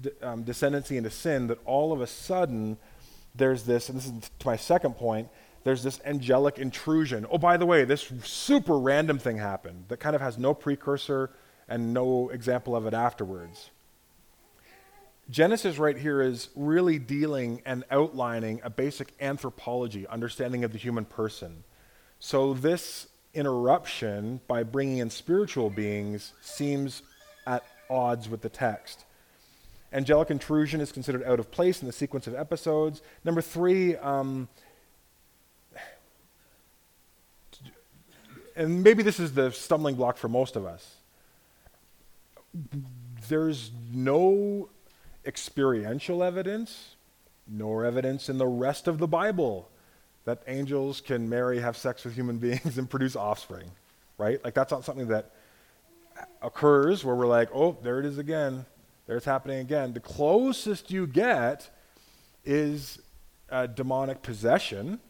d- 0.00 0.10
um, 0.22 0.44
descendancy 0.44 0.96
into 0.96 1.10
sin, 1.10 1.46
that 1.48 1.58
all 1.64 1.92
of 1.92 2.00
a 2.00 2.06
sudden 2.06 2.78
there's 3.34 3.64
this, 3.64 3.88
and 3.88 3.98
this 3.98 4.06
is 4.06 4.30
to 4.38 4.46
my 4.46 4.56
second 4.56 4.94
point, 4.94 5.28
there's 5.64 5.82
this 5.82 6.00
angelic 6.06 6.58
intrusion. 6.58 7.26
Oh, 7.30 7.38
by 7.38 7.56
the 7.56 7.66
way, 7.66 7.84
this 7.84 8.10
super 8.24 8.78
random 8.78 9.18
thing 9.18 9.36
happened 9.36 9.84
that 9.88 9.98
kind 10.00 10.16
of 10.16 10.22
has 10.22 10.38
no 10.38 10.54
precursor 10.54 11.30
and 11.68 11.92
no 11.92 12.30
example 12.30 12.74
of 12.74 12.86
it 12.86 12.94
afterwards. 12.94 13.70
Genesis, 15.30 15.78
right 15.78 15.96
here, 15.96 16.22
is 16.22 16.48
really 16.56 16.98
dealing 16.98 17.60
and 17.66 17.84
outlining 17.90 18.60
a 18.64 18.70
basic 18.70 19.12
anthropology, 19.20 20.06
understanding 20.06 20.64
of 20.64 20.72
the 20.72 20.78
human 20.78 21.04
person. 21.04 21.64
So, 22.18 22.54
this 22.54 23.08
interruption 23.34 24.40
by 24.48 24.62
bringing 24.62 24.98
in 24.98 25.10
spiritual 25.10 25.68
beings 25.68 26.32
seems 26.40 27.02
at 27.46 27.62
odds 27.90 28.28
with 28.28 28.40
the 28.40 28.48
text. 28.48 29.04
Angelic 29.92 30.30
intrusion 30.30 30.80
is 30.80 30.92
considered 30.92 31.22
out 31.24 31.38
of 31.38 31.50
place 31.50 31.80
in 31.80 31.86
the 31.86 31.92
sequence 31.92 32.26
of 32.26 32.34
episodes. 32.34 33.02
Number 33.24 33.40
three, 33.40 33.96
um, 33.96 34.48
and 38.56 38.82
maybe 38.82 39.02
this 39.02 39.20
is 39.20 39.34
the 39.34 39.50
stumbling 39.52 39.94
block 39.94 40.16
for 40.16 40.28
most 40.28 40.56
of 40.56 40.66
us. 40.66 40.96
There's 43.28 43.70
no 43.92 44.68
experiential 45.28 46.24
evidence 46.24 46.96
nor 47.46 47.84
evidence 47.84 48.28
in 48.28 48.38
the 48.38 48.46
rest 48.46 48.88
of 48.88 48.98
the 48.98 49.06
Bible 49.06 49.68
that 50.24 50.42
angels 50.46 51.00
can 51.00 51.28
marry, 51.28 51.60
have 51.60 51.76
sex 51.76 52.04
with 52.04 52.14
human 52.14 52.38
beings, 52.46 52.78
and 52.78 52.90
produce 52.90 53.14
offspring, 53.14 53.70
right? 54.16 54.42
Like, 54.44 54.54
that's 54.54 54.72
not 54.72 54.84
something 54.84 55.08
that 55.08 55.30
occurs 56.42 57.04
where 57.04 57.14
we're 57.14 57.26
like, 57.26 57.48
oh, 57.54 57.76
there 57.82 58.00
it 58.00 58.06
is 58.06 58.18
again. 58.18 58.66
There 59.06 59.16
it's 59.16 59.24
happening 59.24 59.60
again. 59.60 59.92
The 59.94 60.00
closest 60.00 60.90
you 60.90 61.06
get 61.06 61.70
is 62.44 63.00
demonic 63.74 64.20
possession, 64.22 65.00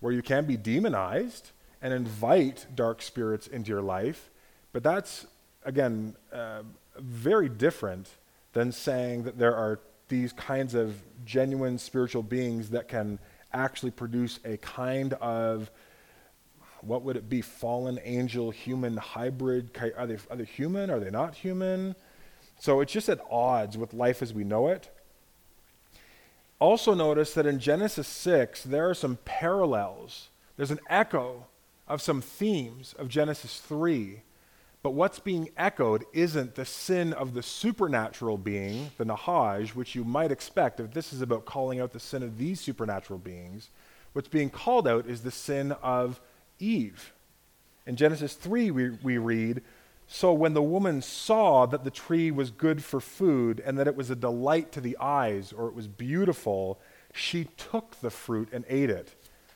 where 0.00 0.12
you 0.12 0.22
can 0.22 0.46
be 0.46 0.56
demonized 0.56 1.50
and 1.82 1.92
invite 1.92 2.66
dark 2.74 3.02
spirits 3.02 3.46
into 3.46 3.68
your 3.68 3.82
life. 3.82 4.30
But 4.72 4.82
that's, 4.82 5.26
again, 5.64 6.16
uh, 6.32 6.62
very 6.96 7.48
different 7.48 8.08
than 8.52 8.72
saying 8.72 9.24
that 9.24 9.38
there 9.38 9.54
are 9.54 9.80
these 10.08 10.32
kinds 10.32 10.74
of 10.74 11.00
genuine 11.24 11.78
spiritual 11.78 12.22
beings 12.22 12.70
that 12.70 12.88
can 12.88 13.18
actually 13.52 13.90
produce 13.90 14.40
a 14.44 14.56
kind 14.58 15.14
of 15.14 15.70
what 16.82 17.02
would 17.02 17.16
it 17.16 17.28
be 17.28 17.40
fallen 17.40 17.98
angel 18.02 18.50
human 18.50 18.96
hybrid 18.96 19.70
are 19.96 20.06
they, 20.06 20.18
are 20.30 20.36
they 20.36 20.44
human? 20.44 20.90
Are 20.90 20.98
they 20.98 21.10
not 21.10 21.36
human? 21.36 21.94
So 22.58 22.80
it's 22.80 22.92
just 22.92 23.08
at 23.08 23.20
odds 23.30 23.78
with 23.78 23.94
life 23.94 24.20
as 24.20 24.34
we 24.34 24.44
know 24.44 24.68
it. 24.68 24.90
Also 26.58 26.94
notice 26.94 27.34
that 27.34 27.46
in 27.46 27.58
genesis 27.58 28.08
6 28.08 28.64
there 28.64 28.88
are 28.88 28.94
some 28.94 29.18
parallels. 29.24 30.28
There's 30.56 30.70
an 30.70 30.80
echo 30.90 31.46
of 31.88 32.02
some 32.02 32.20
themes 32.20 32.94
of 32.98 33.08
genesis 33.08 33.60
3 33.60 34.22
but 34.82 34.94
what's 34.94 35.20
being 35.20 35.50
echoed 35.56 36.04
isn't 36.12 36.56
the 36.56 36.64
sin 36.64 37.12
of 37.12 37.34
the 37.34 37.42
supernatural 37.42 38.36
being, 38.36 38.90
the 38.98 39.04
Nachash, 39.04 39.70
which 39.70 39.94
you 39.94 40.02
might 40.02 40.32
expect 40.32 40.80
if 40.80 40.92
this 40.92 41.12
is 41.12 41.22
about 41.22 41.44
calling 41.44 41.80
out 41.80 41.92
the 41.92 42.00
sin 42.00 42.22
of 42.22 42.36
these 42.36 42.60
supernatural 42.60 43.20
beings. 43.20 43.70
What's 44.12 44.28
being 44.28 44.50
called 44.50 44.88
out 44.88 45.06
is 45.06 45.22
the 45.22 45.30
sin 45.30 45.72
of 45.82 46.20
Eve. 46.58 47.12
In 47.86 47.94
Genesis 47.94 48.34
3, 48.34 48.72
we, 48.72 48.90
we 49.02 49.18
read 49.18 49.62
So 50.08 50.32
when 50.32 50.52
the 50.52 50.62
woman 50.62 51.00
saw 51.00 51.64
that 51.66 51.84
the 51.84 51.90
tree 51.90 52.32
was 52.32 52.50
good 52.50 52.82
for 52.82 53.00
food 53.00 53.62
and 53.64 53.78
that 53.78 53.86
it 53.86 53.96
was 53.96 54.10
a 54.10 54.16
delight 54.16 54.72
to 54.72 54.80
the 54.80 54.96
eyes, 54.98 55.52
or 55.52 55.68
it 55.68 55.74
was 55.74 55.86
beautiful, 55.86 56.80
she 57.14 57.44
took 57.56 58.00
the 58.00 58.10
fruit 58.10 58.48
and 58.52 58.64
ate 58.68 58.90
it. 58.90 59.14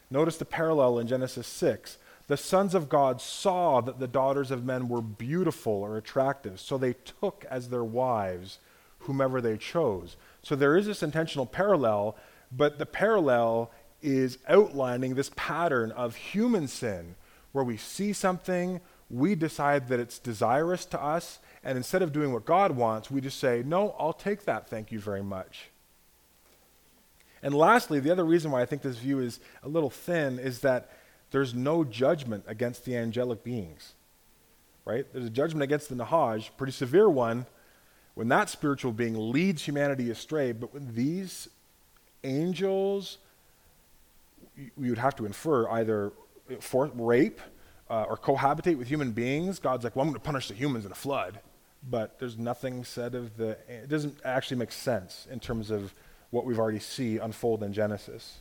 Notice 0.09 0.37
the 0.37 0.45
parallel 0.45 1.01
in 1.01 1.09
Genesis 1.09 1.49
6 1.49 1.99
the 2.29 2.37
sons 2.37 2.75
of 2.75 2.89
God 2.89 3.21
saw 3.21 3.81
that 3.81 4.01
the 4.01 4.09
daughters 4.09 4.51
of 4.51 4.65
men 4.65 4.89
were 4.89 5.01
beautiful 5.01 5.73
or 5.73 5.97
attractive, 5.97 6.59
so 6.61 6.77
they 6.77 6.95
took 7.21 7.45
as 7.49 7.69
their 7.69 7.85
wives 7.85 8.59
whomever 9.01 9.41
they 9.41 9.57
chose. 9.57 10.17
So 10.43 10.57
there 10.57 10.77
is 10.77 10.87
this 10.87 11.03
intentional 11.03 11.47
parallel, 11.47 12.17
but 12.51 12.79
the 12.79 12.87
parallel 12.87 13.71
is 14.03 14.39
outlining 14.49 15.15
this 15.15 15.31
pattern 15.37 15.93
of 15.93 16.17
human 16.17 16.67
sin 16.67 17.15
where 17.53 17.65
we 17.65 17.77
see 17.77 18.13
something, 18.13 18.81
we 19.09 19.35
decide 19.35 19.89
that 19.89 20.01
it's 20.01 20.19
desirous 20.19 20.85
to 20.87 21.03
us, 21.03 21.39
and 21.63 21.77
instead 21.77 22.03
of 22.03 22.13
doing 22.13 22.33
what 22.33 22.45
God 22.45 22.73
wants, 22.73 23.11
we 23.11 23.21
just 23.21 23.39
say, 23.39 23.63
No, 23.65 23.95
I'll 23.99 24.13
take 24.13 24.45
that, 24.45 24.69
thank 24.69 24.91
you 24.91 24.99
very 24.99 25.23
much. 25.23 25.71
And 27.43 27.55
lastly, 27.55 28.01
the 28.01 28.11
other 28.11 28.25
reason 28.25 28.51
why 28.51 28.63
I 28.63 28.67
think 28.67 28.83
this 28.83 28.99
view 28.99 29.21
is 29.21 29.39
a 29.63 29.69
little 29.69 29.91
thin 29.91 30.39
is 30.39 30.61
that 30.61 30.91
there's 31.31 31.55
no 31.55 31.85
judgment 31.85 32.45
against 32.47 32.85
the 32.85 32.97
angelic 32.97 33.43
beings. 33.43 33.95
Right? 34.85 35.07
There's 35.13 35.27
a 35.27 35.31
judgment 35.31 35.65
against 35.65 35.89
the 35.89 35.97
Nachash, 35.97 36.51
pretty 36.57 36.73
severe 36.73 37.09
one, 37.11 37.47
when 38.15 38.29
that 38.29 38.49
spiritual 38.49 38.93
being 38.93 39.33
leads 39.33 39.65
humanity 39.65 40.11
astray. 40.11 40.53
But 40.53 40.73
when 40.73 40.95
these 40.95 41.49
angels, 42.25 43.19
we 44.77 44.89
would 44.89 44.99
have 44.99 45.17
to 45.17 45.27
infer 45.27 45.69
either 45.69 46.13
for 46.61 46.91
rape 46.95 47.41
uh, 47.91 48.05
or 48.09 48.17
cohabitate 48.17 48.79
with 48.79 48.89
human 48.89 49.13
beings, 49.13 49.59
God's 49.59 49.85
like, 49.85 49.97
well, 49.97 50.03
I'm 50.05 50.09
going 50.09 50.21
to 50.21 50.25
punish 50.25 50.49
the 50.49 50.55
humans 50.55 50.85
in 50.85 50.93
a 50.93 50.97
flood. 50.97 51.41
But 51.89 52.19
there's 52.19 52.37
nothing 52.39 52.85
said 52.85 53.15
of 53.15 53.37
the, 53.37 53.59
it 53.69 53.89
doesn't 53.89 54.19
actually 54.25 54.57
make 54.57 54.73
sense 54.73 55.27
in 55.31 55.39
terms 55.39 55.71
of 55.71 55.95
what 56.31 56.45
we've 56.45 56.59
already 56.59 56.81
see 56.81 57.19
unfold 57.19 57.63
in 57.63 57.73
Genesis. 57.73 58.39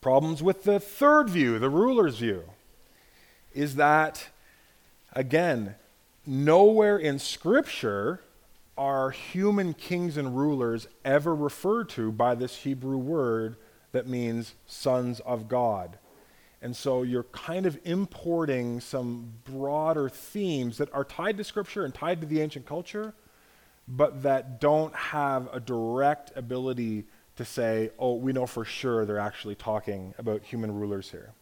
Problems 0.00 0.42
with 0.42 0.64
the 0.64 0.80
third 0.80 1.28
view, 1.28 1.58
the 1.58 1.68
ruler's 1.68 2.18
view, 2.18 2.44
is 3.52 3.74
that, 3.74 4.28
again, 5.12 5.74
nowhere 6.26 6.96
in 6.96 7.18
Scripture 7.18 8.22
are 8.78 9.10
human 9.10 9.74
kings 9.74 10.16
and 10.16 10.38
rulers 10.38 10.88
ever 11.04 11.34
referred 11.34 11.90
to 11.90 12.10
by 12.10 12.34
this 12.34 12.56
Hebrew 12.56 12.96
word 12.96 13.56
that 13.92 14.06
means 14.06 14.54
sons 14.66 15.20
of 15.20 15.48
God. 15.48 15.98
And 16.62 16.74
so 16.74 17.02
you're 17.02 17.24
kind 17.24 17.66
of 17.66 17.78
importing 17.84 18.80
some 18.80 19.34
broader 19.44 20.08
themes 20.08 20.78
that 20.78 20.92
are 20.94 21.04
tied 21.04 21.36
to 21.36 21.44
Scripture 21.44 21.84
and 21.84 21.92
tied 21.92 22.22
to 22.22 22.26
the 22.26 22.40
ancient 22.40 22.64
culture, 22.64 23.12
but 23.86 24.22
that 24.22 24.62
don't 24.62 24.94
have 24.94 25.48
a 25.52 25.60
direct 25.60 26.32
ability 26.36 27.04
to 27.40 27.44
say, 27.46 27.90
oh, 27.98 28.16
we 28.16 28.34
know 28.34 28.46
for 28.46 28.66
sure 28.66 29.06
they're 29.06 29.18
actually 29.18 29.54
talking 29.54 30.14
about 30.18 30.42
human 30.42 30.74
rulers 30.74 31.10
here. 31.10 31.32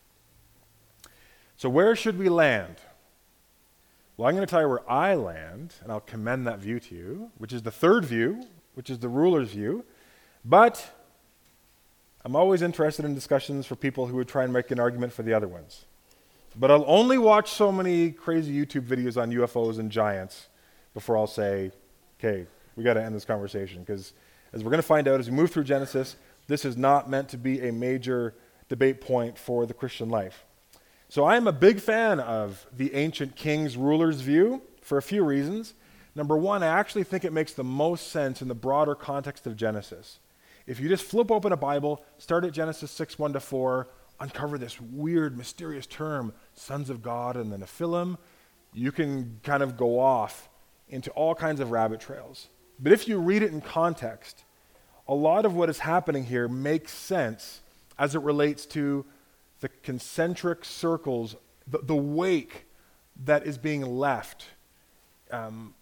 So, 1.56 1.68
where 1.68 1.96
should 1.96 2.16
we 2.16 2.28
land? 2.28 2.76
Well, 4.16 4.28
I'm 4.28 4.36
going 4.36 4.46
to 4.46 4.50
tell 4.50 4.60
you 4.60 4.68
where 4.68 4.88
I 4.88 5.16
land, 5.16 5.74
and 5.82 5.90
I'll 5.90 5.98
commend 6.00 6.46
that 6.46 6.60
view 6.60 6.78
to 6.78 6.94
you, 6.94 7.30
which 7.38 7.52
is 7.52 7.62
the 7.62 7.72
third 7.72 8.04
view, 8.04 8.46
which 8.74 8.90
is 8.90 9.00
the 9.00 9.08
ruler's 9.08 9.50
view. 9.50 9.84
But 10.44 10.88
I'm 12.24 12.36
always 12.36 12.62
interested 12.62 13.04
in 13.04 13.12
discussions 13.12 13.66
for 13.66 13.74
people 13.74 14.06
who 14.06 14.16
would 14.16 14.28
try 14.28 14.44
and 14.44 14.52
make 14.52 14.70
an 14.70 14.78
argument 14.78 15.12
for 15.12 15.24
the 15.24 15.34
other 15.34 15.48
ones. 15.48 15.84
But 16.54 16.70
I'll 16.70 16.84
only 16.86 17.18
watch 17.18 17.50
so 17.50 17.72
many 17.72 18.12
crazy 18.12 18.52
YouTube 18.54 18.86
videos 18.86 19.20
on 19.20 19.32
UFOs 19.32 19.80
and 19.80 19.90
giants 19.90 20.46
before 20.94 21.16
I'll 21.16 21.26
say, 21.26 21.72
okay, 22.20 22.46
we 22.76 22.84
got 22.84 22.94
to 22.94 23.02
end 23.02 23.16
this 23.16 23.24
conversation. 23.24 23.80
Because 23.80 24.12
as 24.52 24.62
we're 24.62 24.70
going 24.70 24.82
to 24.82 24.86
find 24.86 25.06
out 25.08 25.20
as 25.20 25.30
we 25.30 25.36
move 25.36 25.50
through 25.50 25.64
Genesis, 25.64 26.16
this 26.46 26.64
is 26.64 26.76
not 26.76 27.08
meant 27.08 27.28
to 27.30 27.38
be 27.38 27.66
a 27.66 27.72
major 27.72 28.34
debate 28.68 29.00
point 29.00 29.38
for 29.38 29.66
the 29.66 29.74
Christian 29.74 30.08
life. 30.08 30.44
So 31.08 31.24
I 31.24 31.36
am 31.36 31.46
a 31.46 31.52
big 31.52 31.80
fan 31.80 32.20
of 32.20 32.66
the 32.74 32.94
ancient 32.94 33.34
kings, 33.34 33.76
rulers 33.76 34.20
view 34.20 34.62
for 34.82 34.98
a 34.98 35.02
few 35.02 35.24
reasons. 35.24 35.74
Number 36.14 36.36
one, 36.36 36.62
I 36.62 36.66
actually 36.66 37.04
think 37.04 37.24
it 37.24 37.32
makes 37.32 37.54
the 37.54 37.64
most 37.64 38.08
sense 38.08 38.42
in 38.42 38.48
the 38.48 38.54
broader 38.54 38.94
context 38.94 39.46
of 39.46 39.56
Genesis. 39.56 40.18
If 40.66 40.80
you 40.80 40.88
just 40.88 41.04
flip 41.04 41.30
open 41.30 41.52
a 41.52 41.56
Bible, 41.56 42.04
start 42.18 42.44
at 42.44 42.52
Genesis 42.52 42.90
6 42.90 43.18
1 43.18 43.32
to 43.34 43.40
4, 43.40 43.88
uncover 44.20 44.58
this 44.58 44.80
weird, 44.80 45.36
mysterious 45.36 45.86
term, 45.86 46.34
sons 46.52 46.90
of 46.90 47.02
God 47.02 47.36
and 47.36 47.52
the 47.52 47.56
Nephilim, 47.56 48.18
you 48.74 48.92
can 48.92 49.40
kind 49.42 49.62
of 49.62 49.76
go 49.76 49.98
off 49.98 50.48
into 50.88 51.10
all 51.12 51.34
kinds 51.34 51.60
of 51.60 51.70
rabbit 51.70 52.00
trails. 52.00 52.48
But 52.78 52.92
if 52.92 53.08
you 53.08 53.18
read 53.18 53.42
it 53.42 53.52
in 53.52 53.60
context, 53.60 54.44
a 55.06 55.14
lot 55.14 55.44
of 55.44 55.54
what 55.54 55.68
is 55.68 55.80
happening 55.80 56.24
here 56.24 56.48
makes 56.48 56.92
sense 56.92 57.60
as 57.98 58.14
it 58.14 58.20
relates 58.20 58.66
to 58.66 59.04
the 59.60 59.68
concentric 59.68 60.64
circles, 60.64 61.34
the, 61.66 61.78
the 61.78 61.96
wake 61.96 62.66
that 63.24 63.46
is 63.46 63.58
being 63.58 63.82
left 63.82 64.46
um, 65.30 65.74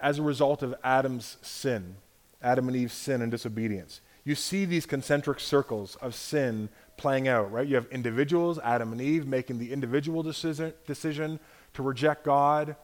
as 0.00 0.18
a 0.18 0.22
result 0.22 0.62
of 0.62 0.74
Adam's 0.82 1.36
sin, 1.42 1.96
Adam 2.42 2.68
and 2.68 2.76
Eve's 2.76 2.94
sin 2.94 3.20
and 3.20 3.30
disobedience. 3.30 4.00
You 4.24 4.34
see 4.34 4.64
these 4.64 4.86
concentric 4.86 5.40
circles 5.40 5.96
of 5.96 6.14
sin 6.14 6.68
playing 6.96 7.28
out, 7.28 7.50
right? 7.52 7.66
You 7.66 7.74
have 7.74 7.86
individuals, 7.86 8.58
Adam 8.60 8.92
and 8.92 9.00
Eve, 9.00 9.26
making 9.26 9.58
the 9.58 9.72
individual 9.72 10.22
decision, 10.22 10.72
decision 10.86 11.40
to 11.74 11.82
reject 11.82 12.24
God. 12.24 12.76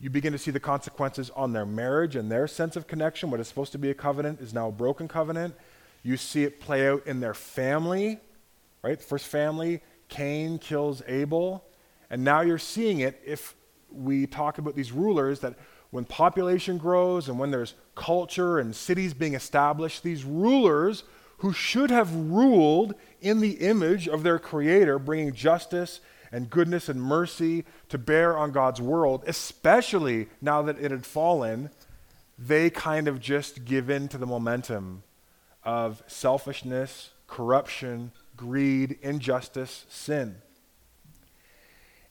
You 0.00 0.10
begin 0.10 0.32
to 0.32 0.38
see 0.38 0.50
the 0.50 0.60
consequences 0.60 1.30
on 1.30 1.52
their 1.52 1.64
marriage 1.64 2.16
and 2.16 2.30
their 2.30 2.46
sense 2.46 2.76
of 2.76 2.86
connection. 2.86 3.30
What 3.30 3.40
is 3.40 3.48
supposed 3.48 3.72
to 3.72 3.78
be 3.78 3.90
a 3.90 3.94
covenant 3.94 4.40
is 4.40 4.52
now 4.52 4.68
a 4.68 4.72
broken 4.72 5.08
covenant. 5.08 5.54
You 6.02 6.16
see 6.16 6.44
it 6.44 6.60
play 6.60 6.88
out 6.88 7.06
in 7.06 7.20
their 7.20 7.34
family, 7.34 8.18
right? 8.82 8.98
The 8.98 9.04
first 9.04 9.26
family, 9.26 9.80
Cain 10.08 10.58
kills 10.58 11.02
Abel. 11.06 11.64
And 12.10 12.22
now 12.22 12.42
you're 12.42 12.58
seeing 12.58 13.00
it 13.00 13.20
if 13.24 13.54
we 13.90 14.26
talk 14.26 14.58
about 14.58 14.74
these 14.74 14.92
rulers 14.92 15.40
that 15.40 15.54
when 15.90 16.04
population 16.04 16.76
grows 16.76 17.28
and 17.28 17.38
when 17.38 17.50
there's 17.50 17.74
culture 17.94 18.58
and 18.58 18.74
cities 18.74 19.14
being 19.14 19.34
established, 19.34 20.02
these 20.02 20.24
rulers 20.24 21.04
who 21.38 21.52
should 21.52 21.90
have 21.90 22.12
ruled 22.14 22.94
in 23.20 23.40
the 23.40 23.52
image 23.52 24.08
of 24.08 24.22
their 24.22 24.38
creator, 24.38 24.98
bringing 24.98 25.32
justice 25.32 26.00
and 26.34 26.50
goodness 26.50 26.88
and 26.88 27.00
mercy 27.00 27.64
to 27.88 27.96
bear 27.96 28.36
on 28.36 28.50
God's 28.50 28.80
world, 28.80 29.22
especially 29.28 30.26
now 30.42 30.62
that 30.62 30.80
it 30.80 30.90
had 30.90 31.06
fallen, 31.06 31.70
they 32.36 32.70
kind 32.70 33.06
of 33.06 33.20
just 33.20 33.64
give 33.64 33.88
in 33.88 34.08
to 34.08 34.18
the 34.18 34.26
momentum 34.26 35.04
of 35.62 36.02
selfishness, 36.08 37.10
corruption, 37.28 38.10
greed, 38.36 38.98
injustice, 39.00 39.86
sin. 39.88 40.34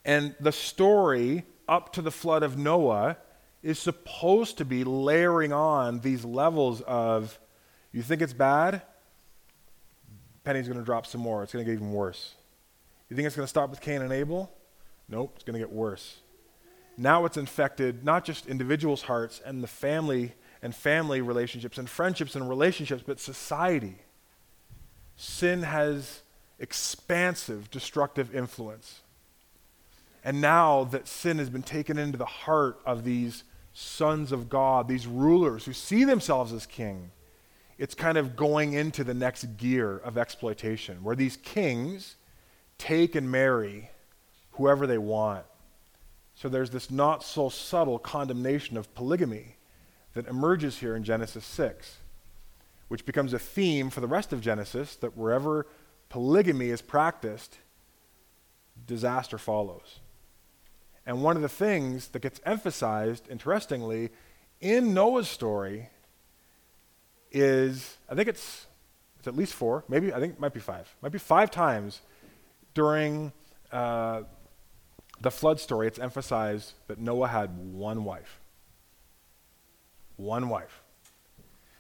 And 0.06 0.36
the 0.40 0.54
story 0.54 1.44
up 1.68 1.92
to 1.92 2.02
the 2.02 2.12
flood 2.12 2.44
of 2.44 2.58
Noah 2.58 3.18
is 3.62 3.78
supposed 3.78 4.58
to 4.58 4.64
be 4.64 4.86
layering 4.86 5.52
on 5.52 6.00
these 6.00 6.24
levels 6.24 6.80
of 6.82 7.38
you 7.92 8.02
think 8.02 8.22
it's 8.22 8.34
bad? 8.34 8.84
Penny's 10.46 10.68
going 10.68 10.80
to 10.80 10.86
drop 10.86 11.06
some 11.08 11.20
more. 11.20 11.44
It's 11.44 11.52
going 11.52 11.66
to 11.66 11.70
get 11.70 11.76
even 11.78 11.92
worse. 11.92 12.36
You 13.13 13.15
think 13.15 13.28
it's 13.28 13.36
going 13.36 13.45
to 13.45 13.47
stop 13.47 13.69
with 13.69 13.80
Cain 13.80 14.02
and 14.02 14.12
Abel? 14.12 14.52
Nope, 15.08 15.34
it's 15.36 15.43
going 15.43 15.54
to 15.54 15.60
get 15.60 15.71
worse. 15.71 16.17
Now 16.97 17.26
it's 17.26 17.38
infected 17.38 18.04
not 18.04 18.26
just 18.26 18.47
individuals' 18.47 19.04
hearts 19.04 19.39
and 19.45 19.62
the 19.62 19.67
family 19.67 20.34
and 20.63 20.73
family 20.73 21.21
relationships 21.21 21.78
and 21.78 21.88
friendships 21.88 22.36
and 22.36 22.49
relationships, 22.49 23.04
but 23.06 23.19
society. 23.19 23.97
Sin 25.15 25.62
has 25.62 26.23
expansive 26.58 27.69
destructive 27.69 28.36
influence. 28.36 29.02
And 30.23 30.41
now 30.41 30.86
that 30.86 31.08
sin 31.08 31.38
has 31.38 31.52
been 31.52 31.62
taken 31.62 31.99
into 31.99 32.17
the 32.17 32.26
heart 32.26 32.80
of 32.84 33.04
these 33.04 33.43
sons 33.73 34.32
of 34.32 34.49
God, 34.49 34.88
these 34.88 35.06
rulers 35.06 35.65
who 35.65 35.73
see 35.73 36.04
themselves 36.04 36.52
as 36.52 36.65
king, 36.65 37.12
it's 37.78 37.93
kind 37.93 38.17
of 38.17 38.36
going 38.36 38.73
into 38.73 39.04
the 39.04 39.13
next 39.13 39.56
gear 39.58 39.99
of 39.99 40.17
exploitation, 40.17 41.04
where 41.04 41.15
these 41.15 41.38
kings 41.38 42.15
take 42.84 43.15
and 43.15 43.32
marry 43.32 43.89
whoever 44.52 44.86
they 44.86 44.98
want. 44.98 45.46
So 46.36 46.50
there's 46.50 46.69
this 46.69 46.91
not 46.91 47.24
so 47.24 47.48
subtle 47.48 47.98
condemnation 47.98 48.76
of 48.76 48.93
polygamy 48.93 49.56
that 50.13 50.28
emerges 50.28 50.80
here 50.80 50.96
in 50.96 51.04
Genesis 51.04 51.46
6, 51.46 51.98
which 52.89 53.06
becomes 53.06 53.32
a 53.32 53.39
theme 53.39 53.89
for 53.89 54.02
the 54.02 54.08
rest 54.08 54.34
of 54.34 54.41
Genesis 54.41 54.98
that 54.98 55.15
wherever 55.15 55.65
polygamy 56.10 56.69
is 56.69 56.82
practiced, 56.82 57.58
disaster 58.86 59.38
follows. 59.38 60.00
And 61.06 61.24
one 61.24 61.38
of 61.38 61.41
the 61.41 61.50
things 61.50 62.10
that 62.10 62.22
gets 62.22 62.41
emphasized, 62.46 63.30
interestingly, 63.30 64.10
in 64.60 64.93
Noah's 64.93 65.30
story 65.30 65.89
is 67.32 67.98
I 68.10 68.15
think 68.15 68.28
it's, 68.28 68.67
it's 69.19 69.28
at 69.28 69.38
least 69.38 69.54
four, 69.54 69.86
maybe, 69.88 70.13
I 70.13 70.19
think 70.19 70.34
it 70.34 70.39
might 70.39 70.54
be 70.54 70.60
five, 70.60 70.93
might 71.02 71.13
be 71.13 71.17
five 71.17 71.50
times 71.50 72.02
during 72.74 73.32
uh, 73.72 74.24
the 75.22 75.32
flood 75.32 75.60
story, 75.60 75.88
it's 75.88 76.00
emphasized 76.00 76.74
that 76.88 77.00
Noah 77.00 77.28
had 77.28 77.58
one 77.58 78.04
wife. 78.04 78.40
One 80.18 80.50
wife. 80.50 80.82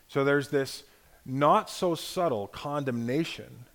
So 0.07 0.23
there's 0.23 0.49
this 0.49 0.83
not 1.25 1.69
so 1.69 1.95
subtle 1.95 2.47
condemnation 2.47 3.65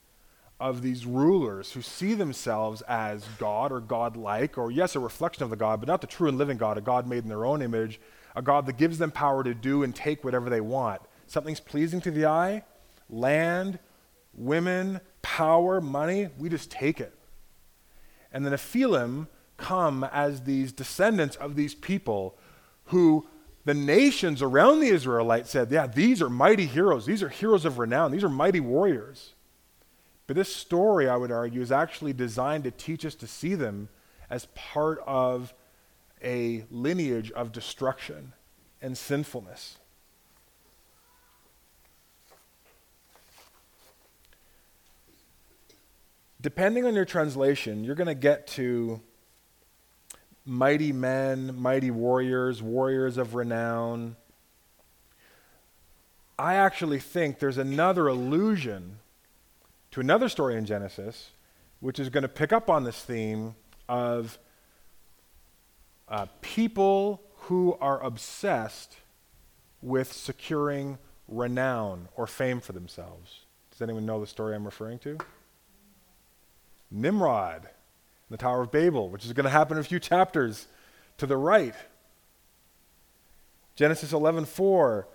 of 0.60 0.82
these 0.82 1.06
rulers 1.06 1.72
who 1.72 1.82
see 1.82 2.14
themselves 2.14 2.82
as 2.82 3.24
God 3.38 3.70
or 3.70 3.80
God-like, 3.80 4.58
or 4.58 4.70
yes, 4.70 4.96
a 4.96 5.00
reflection 5.00 5.44
of 5.44 5.50
the 5.50 5.56
God, 5.56 5.80
but 5.80 5.86
not 5.86 6.00
the 6.00 6.06
true 6.06 6.28
and 6.28 6.36
living 6.36 6.58
God, 6.58 6.76
a 6.76 6.80
God 6.80 7.06
made 7.06 7.22
in 7.22 7.28
their 7.28 7.46
own 7.46 7.62
image, 7.62 8.00
a 8.34 8.42
God 8.42 8.66
that 8.66 8.76
gives 8.76 8.98
them 8.98 9.10
power 9.10 9.44
to 9.44 9.54
do 9.54 9.82
and 9.82 9.94
take 9.94 10.24
whatever 10.24 10.50
they 10.50 10.60
want. 10.60 11.00
Something's 11.26 11.60
pleasing 11.60 12.00
to 12.00 12.10
the 12.10 12.26
eye, 12.26 12.64
land, 13.08 13.78
women, 14.34 15.00
power, 15.28 15.78
money, 15.78 16.28
we 16.38 16.48
just 16.48 16.70
take 16.70 17.00
it. 17.00 17.12
And 18.32 18.46
the 18.46 18.50
Nephilim 18.50 19.28
come 19.58 20.04
as 20.10 20.44
these 20.44 20.72
descendants 20.72 21.36
of 21.36 21.54
these 21.54 21.74
people 21.74 22.38
who 22.86 23.26
the 23.66 23.74
nations 23.74 24.40
around 24.40 24.80
the 24.80 24.88
Israelites 24.88 25.50
said, 25.50 25.70
Yeah, 25.70 25.86
these 25.86 26.22
are 26.22 26.30
mighty 26.30 26.64
heroes. 26.64 27.04
These 27.04 27.22
are 27.22 27.28
heroes 27.28 27.66
of 27.66 27.78
renown. 27.78 28.10
These 28.10 28.24
are 28.24 28.30
mighty 28.30 28.60
warriors. 28.60 29.34
But 30.26 30.36
this 30.36 30.54
story, 30.54 31.08
I 31.08 31.16
would 31.16 31.30
argue, 31.30 31.60
is 31.60 31.72
actually 31.72 32.14
designed 32.14 32.64
to 32.64 32.70
teach 32.70 33.04
us 33.04 33.14
to 33.16 33.26
see 33.26 33.54
them 33.54 33.90
as 34.30 34.46
part 34.54 35.00
of 35.06 35.52
a 36.24 36.64
lineage 36.70 37.30
of 37.32 37.52
destruction 37.52 38.32
and 38.80 38.96
sinfulness. 38.96 39.77
Depending 46.40 46.86
on 46.86 46.94
your 46.94 47.04
translation, 47.04 47.82
you're 47.82 47.96
going 47.96 48.06
to 48.06 48.14
get 48.14 48.46
to 48.48 49.00
mighty 50.44 50.92
men, 50.92 51.60
mighty 51.60 51.90
warriors, 51.90 52.62
warriors 52.62 53.18
of 53.18 53.34
renown. 53.34 54.16
I 56.38 56.54
actually 56.54 57.00
think 57.00 57.40
there's 57.40 57.58
another 57.58 58.06
allusion 58.06 59.00
to 59.90 60.00
another 60.00 60.28
story 60.28 60.56
in 60.56 60.64
Genesis, 60.64 61.30
which 61.80 61.98
is 61.98 62.08
going 62.08 62.22
to 62.22 62.28
pick 62.28 62.52
up 62.52 62.70
on 62.70 62.84
this 62.84 63.02
theme 63.02 63.56
of 63.88 64.38
uh, 66.08 66.26
people 66.40 67.20
who 67.36 67.76
are 67.80 68.00
obsessed 68.02 68.96
with 69.82 70.12
securing 70.12 70.98
renown 71.26 72.08
or 72.16 72.26
fame 72.26 72.60
for 72.60 72.72
themselves. 72.72 73.40
Does 73.70 73.82
anyone 73.82 74.06
know 74.06 74.20
the 74.20 74.26
story 74.26 74.54
I'm 74.54 74.64
referring 74.64 74.98
to? 75.00 75.18
Nimrod 76.90 77.68
the 78.30 78.36
Tower 78.36 78.62
of 78.62 78.70
Babel, 78.70 79.08
which 79.08 79.24
is 79.24 79.32
going 79.32 79.44
to 79.44 79.50
happen 79.50 79.76
in 79.76 79.80
a 79.80 79.84
few 79.84 79.98
chapters 79.98 80.66
to 81.16 81.26
the 81.26 81.36
right. 81.36 81.74
Genesis 83.74 84.12
11:4 84.12 85.06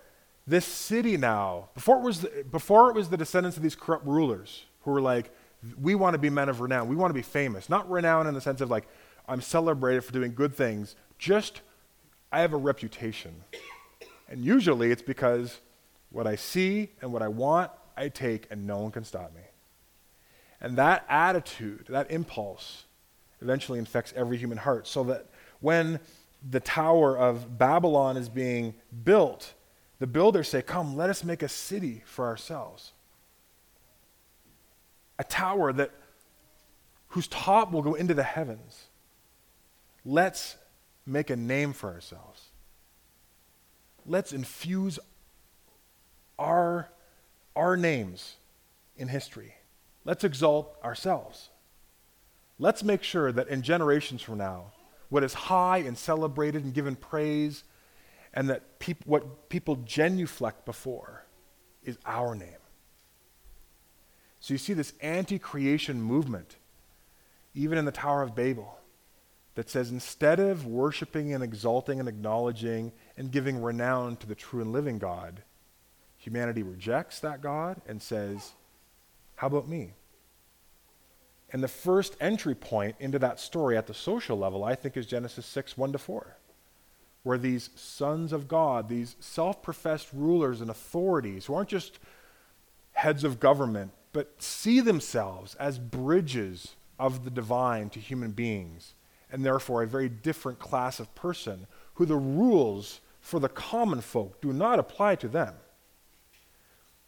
this 0.46 0.66
city 0.66 1.16
now 1.16 1.70
before 1.74 1.96
it 1.96 2.02
was 2.02 2.20
the, 2.20 2.44
before 2.50 2.90
it 2.90 2.94
was 2.94 3.08
the 3.08 3.16
descendants 3.16 3.56
of 3.56 3.62
these 3.62 3.74
corrupt 3.74 4.06
rulers 4.06 4.66
who 4.82 4.90
were 4.90 5.00
like 5.00 5.30
we 5.80 5.94
want 5.94 6.12
to 6.12 6.18
be 6.18 6.28
men 6.28 6.50
of 6.50 6.60
renown 6.60 6.86
we 6.88 6.96
want 6.96 7.10
to 7.10 7.14
be 7.14 7.22
famous. 7.22 7.70
Not 7.70 7.90
renown 7.90 8.26
in 8.26 8.34
the 8.34 8.40
sense 8.40 8.60
of 8.60 8.70
like 8.70 8.86
i'm 9.26 9.40
celebrated 9.40 10.02
for 10.02 10.12
doing 10.12 10.34
good 10.34 10.54
things 10.54 10.96
just 11.18 11.62
i 12.32 12.40
have 12.40 12.52
a 12.52 12.58
reputation. 12.58 13.34
And 14.28 14.44
usually 14.44 14.90
it's 14.90 15.02
because 15.02 15.60
what 16.10 16.26
i 16.26 16.36
see 16.36 16.90
and 17.00 17.12
what 17.12 17.22
i 17.22 17.28
want 17.28 17.70
i 17.96 18.08
take 18.08 18.46
and 18.50 18.66
no 18.66 18.78
one 18.78 18.90
can 18.90 19.04
stop 19.04 19.34
me 19.34 19.42
and 20.64 20.78
that 20.78 21.04
attitude 21.10 21.84
that 21.90 22.10
impulse 22.10 22.84
eventually 23.42 23.78
infects 23.78 24.14
every 24.16 24.38
human 24.38 24.56
heart. 24.56 24.86
So 24.86 25.04
that 25.04 25.26
when 25.60 26.00
the 26.50 26.58
Tower 26.58 27.18
of 27.18 27.58
Babylon 27.58 28.16
is 28.16 28.30
being 28.30 28.74
built, 29.04 29.52
the 29.98 30.06
builders 30.06 30.48
say, 30.48 30.62
Come, 30.62 30.96
let 30.96 31.10
us 31.10 31.22
make 31.22 31.42
a 31.42 31.50
city 31.50 32.02
for 32.06 32.24
ourselves. 32.24 32.92
A 35.18 35.24
tower 35.24 35.70
that 35.74 35.90
whose 37.08 37.28
top 37.28 37.70
will 37.70 37.82
go 37.82 37.92
into 37.92 38.14
the 38.14 38.22
heavens. 38.22 38.86
Let's 40.02 40.56
make 41.04 41.28
a 41.28 41.36
name 41.36 41.74
for 41.74 41.90
ourselves. 41.90 42.42
Let's 44.06 44.32
infuse 44.32 44.98
our, 46.38 46.88
our 47.54 47.76
names 47.76 48.36
in 48.96 49.08
history. 49.08 49.56
Let's 50.04 50.24
exalt 50.24 50.76
ourselves. 50.84 51.50
Let's 52.58 52.82
make 52.82 53.02
sure 53.02 53.32
that 53.32 53.48
in 53.48 53.62
generations 53.62 54.22
from 54.22 54.38
now, 54.38 54.72
what 55.08 55.24
is 55.24 55.34
high 55.34 55.78
and 55.78 55.96
celebrated 55.96 56.64
and 56.64 56.74
given 56.74 56.96
praise, 56.96 57.64
and 58.32 58.48
that 58.50 58.78
peop- 58.78 59.06
what 59.06 59.48
people 59.48 59.76
genuflect 59.76 60.64
before 60.64 61.24
is 61.84 61.98
our 62.04 62.34
name. 62.34 62.48
So 64.40 64.54
you 64.54 64.58
see 64.58 64.74
this 64.74 64.92
anti 65.00 65.38
creation 65.38 66.02
movement, 66.02 66.56
even 67.54 67.78
in 67.78 67.84
the 67.84 67.92
Tower 67.92 68.22
of 68.22 68.34
Babel, 68.34 68.78
that 69.54 69.70
says 69.70 69.90
instead 69.90 70.40
of 70.40 70.66
worshiping 70.66 71.32
and 71.32 71.42
exalting 71.42 72.00
and 72.00 72.08
acknowledging 72.08 72.92
and 73.16 73.30
giving 73.30 73.62
renown 73.62 74.16
to 74.16 74.26
the 74.26 74.34
true 74.34 74.60
and 74.60 74.72
living 74.72 74.98
God, 74.98 75.42
humanity 76.16 76.62
rejects 76.62 77.20
that 77.20 77.40
God 77.40 77.80
and 77.86 78.02
says, 78.02 78.52
How 79.36 79.48
about 79.48 79.68
me? 79.68 79.92
And 81.52 81.62
the 81.62 81.68
first 81.68 82.16
entry 82.20 82.54
point 82.54 82.96
into 82.98 83.18
that 83.20 83.38
story 83.38 83.76
at 83.76 83.86
the 83.86 83.94
social 83.94 84.36
level, 84.36 84.64
I 84.64 84.74
think, 84.74 84.96
is 84.96 85.06
Genesis 85.06 85.46
6 85.46 85.76
1 85.78 85.92
to 85.92 85.98
4, 85.98 86.36
where 87.22 87.38
these 87.38 87.70
sons 87.76 88.32
of 88.32 88.48
God, 88.48 88.88
these 88.88 89.16
self 89.20 89.62
professed 89.62 90.08
rulers 90.12 90.60
and 90.60 90.70
authorities, 90.70 91.46
who 91.46 91.54
aren't 91.54 91.68
just 91.68 91.98
heads 92.92 93.24
of 93.24 93.38
government, 93.40 93.92
but 94.12 94.42
see 94.42 94.80
themselves 94.80 95.54
as 95.56 95.78
bridges 95.78 96.74
of 96.98 97.24
the 97.24 97.30
divine 97.30 97.90
to 97.90 98.00
human 98.00 98.32
beings, 98.32 98.94
and 99.30 99.44
therefore 99.44 99.82
a 99.82 99.86
very 99.86 100.08
different 100.08 100.58
class 100.58 100.98
of 100.98 101.14
person, 101.14 101.66
who 101.94 102.06
the 102.06 102.16
rules 102.16 103.00
for 103.20 103.40
the 103.40 103.48
common 103.48 104.00
folk 104.00 104.40
do 104.40 104.52
not 104.52 104.78
apply 104.78 105.16
to 105.16 105.28
them. 105.28 105.54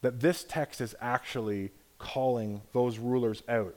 That 0.03 0.21
this 0.21 0.45
text 0.45 0.81
is 0.81 0.95
actually 1.01 1.73
calling 1.99 2.63
those 2.73 2.99
rulers 2.99 3.43
out 3.49 3.75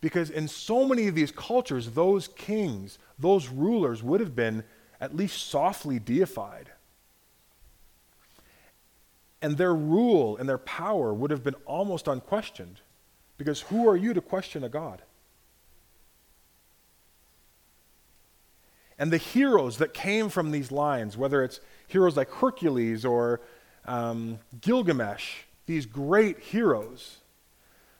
because 0.00 0.30
in 0.30 0.46
so 0.46 0.86
many 0.86 1.08
of 1.08 1.14
these 1.14 1.32
cultures, 1.32 1.90
those 1.90 2.28
kings, 2.28 2.98
those 3.18 3.48
rulers 3.48 4.02
would 4.02 4.20
have 4.20 4.36
been 4.36 4.62
at 5.00 5.16
least 5.16 5.48
softly 5.48 5.98
deified. 5.98 6.70
And 9.42 9.56
their 9.56 9.74
rule 9.74 10.36
and 10.36 10.48
their 10.48 10.58
power 10.58 11.12
would 11.12 11.30
have 11.30 11.44
been 11.44 11.54
almost 11.64 12.08
unquestioned. 12.08 12.80
Because 13.36 13.60
who 13.62 13.88
are 13.88 13.96
you 13.96 14.12
to 14.14 14.20
question 14.20 14.64
a 14.64 14.68
God? 14.68 15.02
And 18.98 19.12
the 19.12 19.18
heroes 19.18 19.78
that 19.78 19.94
came 19.94 20.28
from 20.28 20.50
these 20.50 20.72
lines, 20.72 21.16
whether 21.16 21.44
it's 21.44 21.60
heroes 21.86 22.16
like 22.16 22.30
Hercules 22.30 23.04
or 23.04 23.40
um, 23.84 24.40
Gilgamesh, 24.60 25.42
these 25.66 25.86
great 25.86 26.40
heroes 26.40 27.18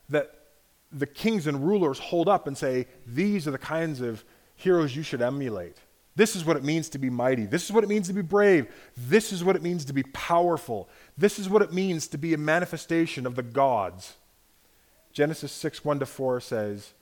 that 0.08 0.32
the 0.90 1.06
kings 1.06 1.46
and 1.46 1.66
rulers 1.66 1.98
hold 1.98 2.28
up 2.28 2.46
and 2.46 2.56
say, 2.56 2.86
These 3.06 3.46
are 3.46 3.50
the 3.50 3.58
kinds 3.58 4.00
of 4.00 4.24
heroes 4.54 4.96
you 4.96 5.02
should 5.02 5.22
emulate. 5.22 5.76
This 6.16 6.34
is 6.34 6.44
what 6.44 6.56
it 6.56 6.64
means 6.64 6.88
to 6.90 6.98
be 6.98 7.10
mighty. 7.10 7.46
This 7.46 7.64
is 7.64 7.72
what 7.72 7.84
it 7.84 7.88
means 7.88 8.08
to 8.08 8.12
be 8.12 8.22
brave. 8.22 8.66
This 8.96 9.32
is 9.32 9.44
what 9.44 9.54
it 9.54 9.62
means 9.62 9.84
to 9.84 9.92
be 9.92 10.02
powerful. 10.02 10.88
This 11.16 11.38
is 11.38 11.48
what 11.48 11.62
it 11.62 11.72
means 11.72 12.08
to 12.08 12.18
be 12.18 12.34
a 12.34 12.38
manifestation 12.38 13.24
of 13.24 13.36
the 13.36 13.42
gods. 13.42 14.14
Genesis 15.12 15.52
6 15.52 15.84
1 15.84 16.00
to 16.00 16.06
4 16.06 16.40
says, 16.40 16.92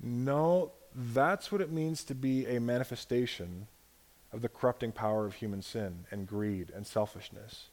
No, 0.00 0.72
that's 0.94 1.52
what 1.52 1.60
it 1.60 1.70
means 1.70 2.02
to 2.04 2.14
be 2.14 2.46
a 2.46 2.60
manifestation 2.60 3.66
of 4.32 4.40
the 4.40 4.48
corrupting 4.48 4.92
power 4.92 5.26
of 5.26 5.34
human 5.34 5.62
sin 5.62 6.04
and 6.10 6.26
greed 6.26 6.72
and 6.74 6.86
selfishness. 6.86 7.68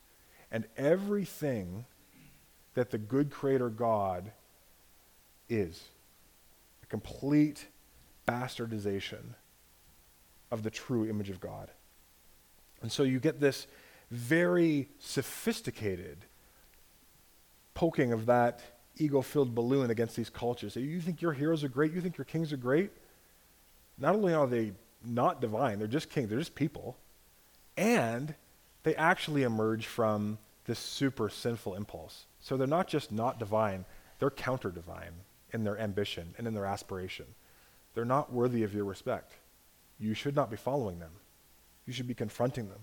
And 0.52 0.66
everything 0.76 1.86
that 2.74 2.92
the 2.92 2.98
good 2.98 3.32
Creator 3.32 3.70
God 3.70 4.32
is 5.50 5.84
a 6.82 6.86
complete 6.86 7.68
bastardization 8.28 9.36
of 10.52 10.64
the 10.64 10.70
true 10.70 11.10
image 11.10 11.30
of 11.30 11.40
God. 11.40 11.70
And 12.82 12.92
so 12.92 13.04
you 13.04 13.20
get 13.20 13.40
this 13.40 13.68
very 14.12 14.90
sophisticated 15.00 16.26
poking 17.74 18.14
of 18.14 18.28
that 18.28 18.62
ego 18.98 19.22
filled 19.22 19.56
balloon 19.56 19.90
against 19.90 20.16
these 20.16 20.30
cultures. 20.30 20.76
You 20.76 21.02
think 21.02 21.22
your 21.22 21.34
heroes 21.34 21.64
are 21.64 21.70
great? 21.70 21.94
You 21.94 22.02
think 22.02 22.18
your 22.18 22.26
kings 22.26 22.54
are 22.54 22.58
great? 22.58 22.92
Not 23.98 24.16
only 24.16 24.34
are 24.34 24.48
they 24.48 24.74
not 25.04 25.42
divine, 25.42 25.80
they're 25.80 25.88
just 25.88 26.10
kings, 26.10 26.30
they're 26.30 26.40
just 26.40 26.56
people. 26.56 26.98
And 27.76 28.36
they 28.84 28.96
actually 28.96 29.44
emerge 29.44 29.88
from 29.88 30.38
this 30.66 30.80
super 30.80 31.30
sinful 31.30 31.76
impulse. 31.76 32.26
So 32.40 32.58
they're 32.58 32.68
not 32.68 32.88
just 32.88 33.12
not 33.12 33.40
divine, 33.40 33.86
they're 34.20 34.30
counter 34.30 34.70
divine 34.70 35.14
in 35.54 35.64
their 35.64 35.80
ambition 35.80 36.34
and 36.38 36.48
in 36.48 36.54
their 36.54 36.66
aspiration. 36.66 37.26
They're 37.94 38.06
not 38.06 38.34
worthy 38.34 38.64
of 38.64 38.74
your 38.74 38.86
respect. 38.86 39.34
You 40.00 40.14
should 40.14 40.36
not 40.36 40.50
be 40.50 40.58
following 40.58 41.00
them. 41.00 41.12
You 41.86 41.94
should 41.94 42.08
be 42.08 42.14
confronting 42.14 42.70
them. 42.70 42.80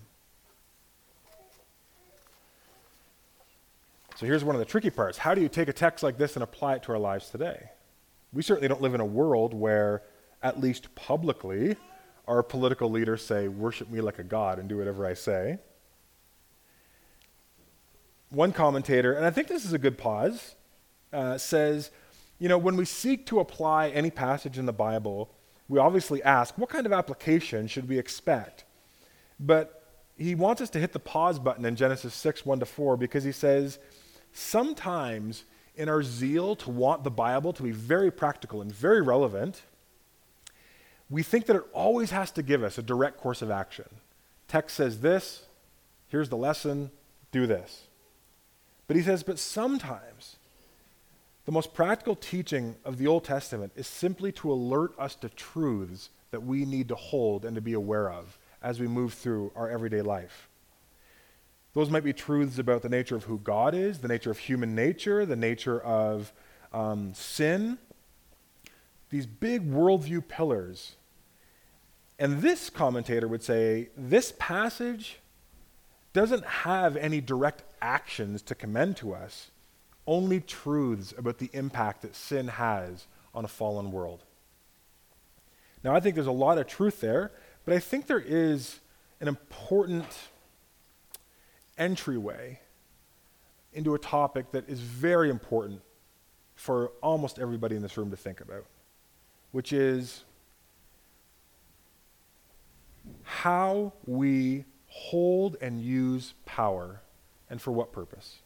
So 4.15 4.25
here's 4.25 4.43
one 4.43 4.55
of 4.55 4.59
the 4.59 4.65
tricky 4.65 4.89
parts. 4.89 5.17
How 5.17 5.33
do 5.33 5.41
you 5.41 5.49
take 5.49 5.67
a 5.67 5.73
text 5.73 6.03
like 6.03 6.17
this 6.17 6.35
and 6.35 6.43
apply 6.43 6.75
it 6.75 6.83
to 6.83 6.91
our 6.91 6.99
lives 6.99 7.29
today? 7.29 7.71
We 8.31 8.43
certainly 8.43 8.67
don't 8.67 8.81
live 8.81 8.93
in 8.93 9.01
a 9.01 9.05
world 9.05 9.53
where, 9.53 10.03
at 10.43 10.59
least 10.59 10.93
publicly, 10.95 11.75
our 12.27 12.43
political 12.43 12.89
leaders 12.89 13.25
say, 13.25 13.47
Worship 13.47 13.89
me 13.89 13.99
like 13.99 14.19
a 14.19 14.23
god 14.23 14.59
and 14.59 14.69
do 14.69 14.77
whatever 14.77 15.05
I 15.05 15.15
say. 15.15 15.57
One 18.29 18.53
commentator, 18.53 19.13
and 19.13 19.25
I 19.25 19.31
think 19.31 19.47
this 19.47 19.65
is 19.65 19.73
a 19.73 19.79
good 19.79 19.97
pause, 19.97 20.55
uh, 21.11 21.37
says 21.37 21.91
you 22.41 22.49
know, 22.49 22.57
when 22.57 22.75
we 22.75 22.83
seek 22.83 23.25
to 23.27 23.39
apply 23.39 23.89
any 23.89 24.09
passage 24.09 24.57
in 24.57 24.65
the 24.65 24.73
Bible 24.73 25.29
we 25.71 25.79
obviously 25.79 26.21
ask, 26.21 26.57
what 26.57 26.67
kind 26.67 26.85
of 26.85 26.91
application 26.91 27.65
should 27.65 27.87
we 27.87 27.97
expect? 27.97 28.65
But 29.39 29.87
he 30.17 30.35
wants 30.35 30.61
us 30.61 30.69
to 30.71 30.79
hit 30.79 30.91
the 30.91 30.99
pause 30.99 31.39
button 31.39 31.63
in 31.63 31.77
Genesis 31.77 32.13
6 32.13 32.45
1 32.45 32.59
to 32.59 32.65
4 32.65 32.97
because 32.97 33.23
he 33.23 33.31
says, 33.31 33.79
sometimes 34.33 35.45
in 35.77 35.87
our 35.87 36.03
zeal 36.03 36.57
to 36.57 36.69
want 36.69 37.05
the 37.05 37.09
Bible 37.09 37.53
to 37.53 37.63
be 37.63 37.71
very 37.71 38.11
practical 38.11 38.61
and 38.61 38.69
very 38.69 39.01
relevant, 39.01 39.61
we 41.09 41.23
think 41.23 41.45
that 41.45 41.55
it 41.55 41.63
always 41.71 42.11
has 42.11 42.31
to 42.31 42.43
give 42.43 42.63
us 42.63 42.77
a 42.77 42.83
direct 42.83 43.17
course 43.17 43.41
of 43.41 43.49
action. 43.49 43.87
Text 44.49 44.75
says 44.75 44.99
this, 44.99 45.45
here's 46.09 46.27
the 46.27 46.35
lesson, 46.35 46.91
do 47.31 47.47
this. 47.47 47.87
But 48.87 48.97
he 48.97 49.03
says, 49.03 49.23
but 49.23 49.39
sometimes 49.39 50.35
the 51.45 51.51
most 51.51 51.73
practical 51.73 52.15
teaching 52.15 52.75
of 52.85 52.97
the 52.97 53.07
Old 53.07 53.23
Testament 53.23 53.71
is 53.75 53.87
simply 53.87 54.31
to 54.33 54.51
alert 54.51 54.93
us 54.99 55.15
to 55.15 55.29
truths 55.29 56.09
that 56.31 56.43
we 56.43 56.65
need 56.65 56.87
to 56.89 56.95
hold 56.95 57.45
and 57.45 57.55
to 57.55 57.61
be 57.61 57.73
aware 57.73 58.11
of 58.11 58.37
as 58.61 58.79
we 58.79 58.87
move 58.87 59.13
through 59.13 59.51
our 59.55 59.69
everyday 59.69 60.01
life. 60.01 60.47
Those 61.73 61.89
might 61.89 62.03
be 62.03 62.13
truths 62.13 62.59
about 62.59 62.81
the 62.81 62.89
nature 62.89 63.15
of 63.15 63.23
who 63.23 63.39
God 63.39 63.73
is, 63.73 63.99
the 63.99 64.07
nature 64.07 64.31
of 64.31 64.37
human 64.37 64.75
nature, 64.75 65.25
the 65.25 65.35
nature 65.35 65.79
of 65.79 66.33
um, 66.73 67.13
sin, 67.13 67.77
these 69.09 69.25
big 69.25 69.69
worldview 69.69 70.27
pillars. 70.27 70.95
And 72.19 72.41
this 72.41 72.69
commentator 72.69 73.27
would 73.27 73.43
say 73.43 73.89
this 73.97 74.33
passage 74.37 75.19
doesn't 76.13 76.45
have 76.45 76.97
any 76.97 77.21
direct 77.21 77.63
actions 77.81 78.41
to 78.43 78.53
commend 78.53 78.97
to 78.97 79.13
us, 79.13 79.49
only 80.07 80.39
truths 80.39 81.13
about 81.17 81.37
the 81.37 81.49
impact 81.53 82.01
that 82.01 82.15
sin 82.15 82.47
has 82.47 83.07
on 83.33 83.45
a 83.45 83.47
fallen 83.47 83.91
world. 83.91 84.23
Now, 85.83 85.95
I 85.95 85.99
think 85.99 86.15
there's 86.15 86.27
a 86.27 86.31
lot 86.31 86.57
of 86.57 86.67
truth 86.67 87.01
there, 87.01 87.31
but 87.65 87.73
I 87.73 87.79
think 87.79 88.07
there 88.07 88.19
is 88.19 88.79
an 89.19 89.27
important 89.27 90.05
entryway 91.77 92.59
into 93.73 93.95
a 93.95 93.99
topic 93.99 94.51
that 94.51 94.67
is 94.69 94.79
very 94.79 95.29
important 95.29 95.81
for 96.55 96.91
almost 97.01 97.39
everybody 97.39 97.75
in 97.75 97.81
this 97.81 97.97
room 97.97 98.11
to 98.11 98.17
think 98.17 98.41
about, 98.41 98.65
which 99.51 99.73
is 99.73 100.23
how 103.23 103.93
we 104.05 104.65
hold 104.87 105.57
and 105.61 105.81
use 105.81 106.33
power 106.45 107.01
and 107.49 107.61
for 107.61 107.71
what 107.71 107.91
purpose. 107.91 108.39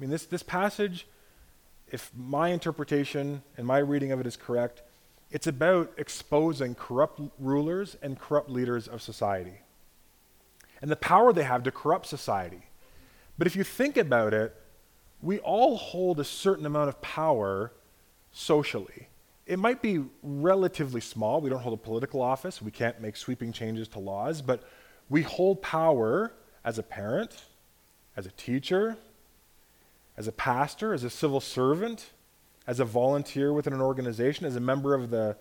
I 0.00 0.02
mean, 0.02 0.08
this, 0.10 0.24
this 0.24 0.42
passage, 0.42 1.06
if 1.92 2.10
my 2.16 2.48
interpretation 2.48 3.42
and 3.58 3.66
my 3.66 3.78
reading 3.78 4.12
of 4.12 4.20
it 4.20 4.26
is 4.26 4.34
correct, 4.34 4.80
it's 5.30 5.46
about 5.46 5.92
exposing 5.98 6.74
corrupt 6.74 7.20
rulers 7.38 7.98
and 8.00 8.18
corrupt 8.18 8.48
leaders 8.48 8.88
of 8.88 9.02
society 9.02 9.58
and 10.80 10.90
the 10.90 10.96
power 10.96 11.32
they 11.32 11.42
have 11.42 11.62
to 11.64 11.70
corrupt 11.70 12.06
society. 12.06 12.62
But 13.38 13.46
if 13.46 13.56
you 13.56 13.64
think 13.64 13.96
about 13.96 14.34
it, 14.34 14.56
we 15.22 15.38
all 15.40 15.76
hold 15.76 16.18
a 16.18 16.24
certain 16.24 16.64
amount 16.66 16.88
of 16.88 17.00
power 17.02 17.72
socially. 18.32 19.08
It 19.46 19.58
might 19.58 19.82
be 19.82 20.04
relatively 20.22 21.00
small. 21.00 21.40
We 21.40 21.50
don't 21.50 21.60
hold 21.60 21.74
a 21.74 21.82
political 21.82 22.22
office. 22.22 22.62
We 22.62 22.70
can't 22.70 23.00
make 23.00 23.16
sweeping 23.16 23.52
changes 23.52 23.88
to 23.88 23.98
laws, 23.98 24.40
but 24.40 24.62
we 25.08 25.22
hold 25.22 25.60
power 25.60 26.32
as 26.64 26.78
a 26.78 26.82
parent, 26.82 27.44
as 28.16 28.26
a 28.26 28.30
teacher, 28.30 28.96
as 30.20 30.28
a 30.28 30.32
pastor, 30.32 30.92
as 30.92 31.02
a 31.02 31.08
civil 31.08 31.40
servant, 31.40 32.10
as 32.66 32.78
a 32.78 32.84
volunteer 32.84 33.54
within 33.54 33.72
an 33.72 33.80
organization, 33.80 34.44
as 34.44 34.54
a 34.54 34.60
member 34.60 34.94
of 34.94 35.08
the 35.08 35.34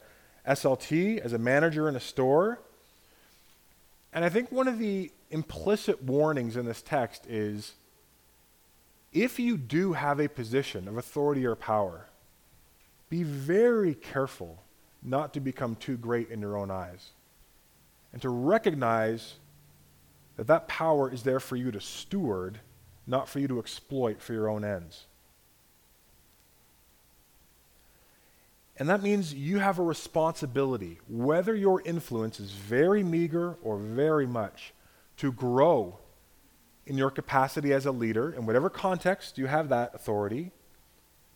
SLT, 0.47 1.17
as 1.17 1.33
a 1.33 1.37
manager 1.37 1.89
in 1.89 1.97
a 1.97 1.99
store. 1.99 2.61
And 4.13 4.23
I 4.23 4.29
think 4.29 4.53
one 4.53 4.69
of 4.69 4.79
the 4.79 5.11
implicit 5.31 6.01
warnings 6.01 6.55
in 6.55 6.65
this 6.65 6.81
text 6.81 7.27
is 7.27 7.73
if 9.11 9.37
you 9.37 9.57
do 9.57 9.91
have 9.91 10.17
a 10.21 10.29
position 10.29 10.87
of 10.87 10.97
authority 10.97 11.45
or 11.45 11.57
power, 11.57 12.05
be 13.09 13.23
very 13.23 13.93
careful 13.93 14.63
not 15.03 15.33
to 15.33 15.41
become 15.41 15.75
too 15.75 15.97
great 15.97 16.29
in 16.29 16.39
your 16.39 16.57
own 16.57 16.71
eyes 16.71 17.09
and 18.13 18.21
to 18.21 18.29
recognize 18.29 19.33
that 20.37 20.47
that 20.47 20.69
power 20.69 21.11
is 21.11 21.23
there 21.23 21.41
for 21.41 21.57
you 21.57 21.69
to 21.69 21.81
steward, 21.81 22.61
not 23.09 23.27
for 23.27 23.39
you 23.39 23.47
to 23.47 23.59
exploit 23.59 24.21
for 24.21 24.33
your 24.33 24.47
own 24.47 24.63
ends. 24.63 25.05
And 28.77 28.87
that 28.87 29.03
means 29.03 29.33
you 29.33 29.59
have 29.59 29.79
a 29.79 29.83
responsibility, 29.83 30.99
whether 31.09 31.53
your 31.53 31.81
influence 31.81 32.39
is 32.39 32.51
very 32.51 33.03
meager 33.03 33.57
or 33.61 33.77
very 33.77 34.27
much, 34.27 34.73
to 35.17 35.33
grow 35.33 35.97
in 36.85 36.97
your 36.97 37.11
capacity 37.11 37.73
as 37.73 37.85
a 37.85 37.91
leader, 37.91 38.31
in 38.31 38.45
whatever 38.45 38.69
context 38.69 39.37
you 39.37 39.47
have 39.47 39.67
that 39.67 39.93
authority, 39.93 40.51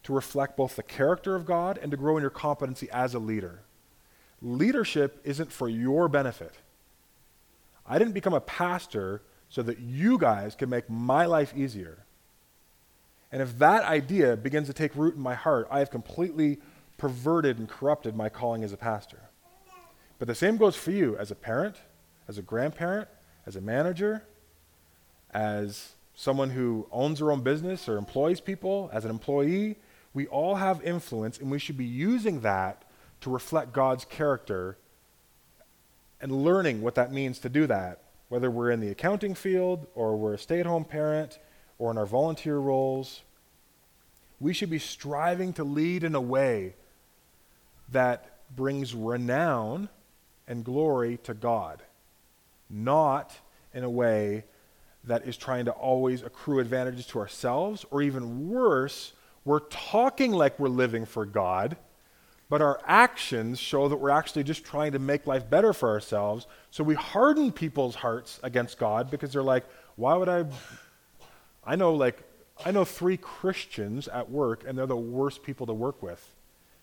to 0.03 0.13
reflect 0.13 0.55
both 0.55 0.75
the 0.75 0.83
character 0.83 1.35
of 1.35 1.45
God 1.45 1.77
and 1.81 1.91
to 1.91 1.97
grow 1.97 2.15
in 2.17 2.21
your 2.21 2.29
competency 2.29 2.89
as 2.91 3.13
a 3.13 3.19
leader. 3.19 3.61
Leadership 4.41 5.19
isn't 5.23 5.51
for 5.51 5.67
your 5.67 6.07
benefit. 6.07 6.53
I 7.85 7.97
didn't 7.99 8.13
become 8.13 8.33
a 8.33 8.41
pastor 8.41 9.21
so 9.53 9.61
that 9.61 9.77
you 9.77 10.17
guys 10.17 10.55
can 10.55 10.67
make 10.67 10.89
my 10.89 11.27
life 11.27 11.53
easier. 11.55 11.99
And 13.31 13.39
if 13.39 13.59
that 13.59 13.83
idea 13.83 14.35
begins 14.35 14.65
to 14.65 14.73
take 14.73 14.95
root 14.95 15.13
in 15.13 15.21
my 15.21 15.35
heart, 15.35 15.67
I 15.69 15.77
have 15.77 15.91
completely 15.91 16.57
perverted 16.97 17.59
and 17.59 17.69
corrupted 17.69 18.15
my 18.15 18.29
calling 18.29 18.63
as 18.63 18.73
a 18.73 18.77
pastor. 18.77 19.19
But 20.17 20.27
the 20.27 20.33
same 20.33 20.57
goes 20.57 20.75
for 20.75 20.89
you 20.89 21.15
as 21.17 21.29
a 21.29 21.35
parent, 21.35 21.75
as 22.27 22.39
a 22.39 22.41
grandparent, 22.41 23.07
as 23.45 23.55
a 23.55 23.61
manager, 23.61 24.23
as 25.35 25.91
someone 26.15 26.49
who 26.49 26.87
owns 26.91 27.19
their 27.19 27.31
own 27.31 27.41
business 27.41 27.87
or 27.87 27.99
employs 27.99 28.41
people, 28.41 28.89
as 28.91 29.05
an 29.05 29.11
employee. 29.11 29.75
We 30.15 30.25
all 30.25 30.55
have 30.55 30.83
influence, 30.83 31.37
and 31.37 31.51
we 31.51 31.59
should 31.59 31.77
be 31.77 31.85
using 31.85 32.41
that 32.41 32.85
to 33.21 33.29
reflect 33.29 33.71
God's 33.71 34.03
character 34.03 34.77
and 36.19 36.43
learning 36.43 36.81
what 36.81 36.95
that 36.95 37.13
means 37.13 37.37
to 37.39 37.49
do 37.49 37.67
that, 37.67 38.02
whether 38.33 38.49
we're 38.49 38.71
in 38.71 38.79
the 38.79 38.89
accounting 38.89 39.35
field 39.35 39.85
or 39.93 40.17
we're 40.17 40.33
a 40.33 40.37
stay 40.39 40.59
at 40.59 40.65
home 40.65 40.83
parent 40.83 41.37
or 41.77 41.91
in 41.91 41.99
our 41.99 42.05
volunteer 42.07 42.57
roles. 42.57 43.21
We 44.39 44.53
should 44.53 44.71
be 44.71 44.79
striving 44.79 45.53
to 45.53 45.63
lead 45.63 46.03
in 46.03 46.15
a 46.15 46.19
way 46.19 46.73
that 47.91 48.39
brings 48.55 48.95
renown 48.95 49.87
and 50.47 50.65
glory 50.65 51.19
to 51.25 51.35
God, 51.35 51.83
not 52.71 53.37
in 53.71 53.83
a 53.83 53.89
way 53.89 54.45
that 55.03 55.27
is 55.27 55.37
trying 55.37 55.65
to 55.65 55.71
always 55.71 56.23
accrue 56.23 56.57
advantages 56.57 57.05
to 57.05 57.19
ourselves, 57.19 57.85
or 57.91 58.01
even 58.01 58.49
worse, 58.49 59.13
we're 59.45 59.59
talking 59.59 60.31
like 60.31 60.57
we're 60.57 60.69
living 60.69 61.05
for 61.05 61.27
God, 61.27 61.77
but 62.53 62.61
our 62.61 62.79
actions 62.85 63.59
show 63.59 63.87
that 63.87 63.95
we're 63.95 64.11
actually 64.11 64.43
just 64.43 64.63
trying 64.63 64.91
to 64.91 64.99
make 64.99 65.25
life 65.25 65.49
better 65.49 65.73
for 65.73 65.89
ourselves. 65.89 66.45
So 66.69 66.83
we 66.83 66.93
harden 66.93 67.51
people's 67.51 67.95
hearts 67.95 68.39
against 68.43 68.77
God 68.77 69.09
because 69.09 69.33
they're 69.33 69.41
like, 69.41 69.65
why 69.95 70.13
would 70.13 70.29
I? 70.29 70.45
I 71.65 71.75
know, 71.75 71.95
like, 71.95 72.21
I 72.63 72.69
know 72.69 72.85
three 72.85 73.17
Christians 73.17 74.07
at 74.07 74.29
work, 74.29 74.65
and 74.67 74.77
they're 74.77 74.85
the 74.85 74.95
worst 74.95 75.41
people 75.41 75.65
to 75.65 75.73
work 75.73 76.03
with 76.03 76.23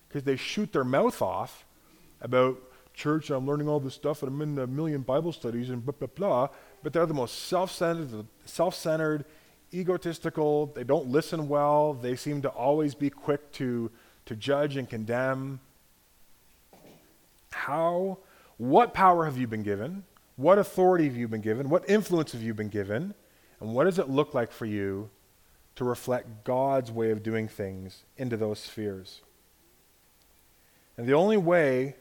because 0.08 0.24
they 0.24 0.34
shoot 0.34 0.72
their 0.72 0.82
mouth 0.82 1.22
off 1.22 1.64
about 2.20 2.60
church, 2.92 3.30
I'm 3.30 3.46
learning 3.46 3.68
all 3.68 3.78
this 3.78 3.94
stuff, 3.94 4.24
and 4.24 4.32
I'm 4.32 4.42
in 4.42 4.58
a 4.58 4.66
million 4.66 5.02
Bible 5.02 5.32
studies, 5.32 5.70
and 5.70 5.84
blah, 5.84 5.94
blah, 5.96 6.08
blah. 6.08 6.48
But 6.82 6.92
they're 6.92 7.06
the 7.06 7.14
most 7.14 7.44
self 7.46 7.70
centered, 7.70 8.26
self 8.44 8.74
centered, 8.74 9.24
egotistical. 9.72 10.66
They 10.66 10.82
don't 10.82 11.06
listen 11.06 11.46
well. 11.46 11.94
They 11.94 12.16
seem 12.16 12.42
to 12.42 12.48
always 12.48 12.96
be 12.96 13.08
quick 13.08 13.52
to, 13.52 13.92
to 14.26 14.36
judge 14.36 14.76
and 14.76 14.88
condemn. 14.88 15.60
How, 17.52 18.18
what 18.58 18.94
power 18.94 19.24
have 19.24 19.36
you 19.36 19.46
been 19.46 19.62
given? 19.62 20.04
What 20.36 20.58
authority 20.58 21.04
have 21.04 21.16
you 21.16 21.28
been 21.28 21.40
given? 21.40 21.68
What 21.68 21.88
influence 21.88 22.32
have 22.32 22.42
you 22.42 22.54
been 22.54 22.68
given? 22.68 23.14
And 23.60 23.74
what 23.74 23.84
does 23.84 23.98
it 23.98 24.08
look 24.08 24.32
like 24.32 24.52
for 24.52 24.66
you 24.66 25.10
to 25.76 25.84
reflect 25.84 26.44
God's 26.44 26.90
way 26.90 27.10
of 27.10 27.22
doing 27.22 27.48
things 27.48 28.04
into 28.16 28.36
those 28.36 28.58
spheres? 28.58 29.20
And 30.96 31.06
the 31.06 31.14
only 31.14 31.36
way, 31.36 31.96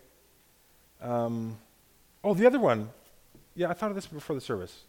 um, 1.01 1.57
oh, 2.23 2.33
the 2.33 2.45
other 2.45 2.59
one. 2.59 2.89
Yeah, 3.55 3.69
I 3.69 3.73
thought 3.73 3.89
of 3.89 3.95
this 3.95 4.07
before 4.07 4.35
the 4.35 4.41
service. 4.41 4.83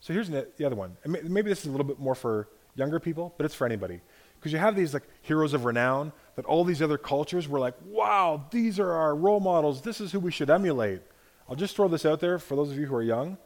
So 0.00 0.12
here's 0.12 0.28
the 0.28 0.64
other 0.64 0.76
one. 0.76 0.96
Maybe 1.06 1.48
this 1.48 1.60
is 1.60 1.66
a 1.66 1.70
little 1.70 1.86
bit 1.86 1.98
more 1.98 2.14
for 2.14 2.48
younger 2.74 3.00
people, 3.00 3.34
but 3.36 3.46
it's 3.46 3.54
for 3.54 3.66
anybody. 3.66 4.00
Because 4.46 4.52
you 4.52 4.60
have 4.60 4.76
these 4.76 4.94
like 4.94 5.02
heroes 5.22 5.54
of 5.54 5.64
renown 5.64 6.12
that 6.36 6.44
all 6.44 6.62
these 6.62 6.80
other 6.80 6.98
cultures 6.98 7.48
were 7.48 7.58
like, 7.58 7.74
wow, 7.84 8.44
these 8.52 8.78
are 8.78 8.92
our 8.92 9.16
role 9.16 9.40
models. 9.40 9.82
This 9.82 10.00
is 10.00 10.12
who 10.12 10.20
we 10.20 10.30
should 10.30 10.50
emulate. 10.50 11.02
I'll 11.48 11.56
just 11.56 11.74
throw 11.74 11.88
this 11.88 12.06
out 12.06 12.20
there 12.20 12.38
for 12.38 12.54
those 12.54 12.70
of 12.70 12.78
you 12.78 12.86
who 12.86 12.94
are 12.94 13.02
young. 13.02 13.38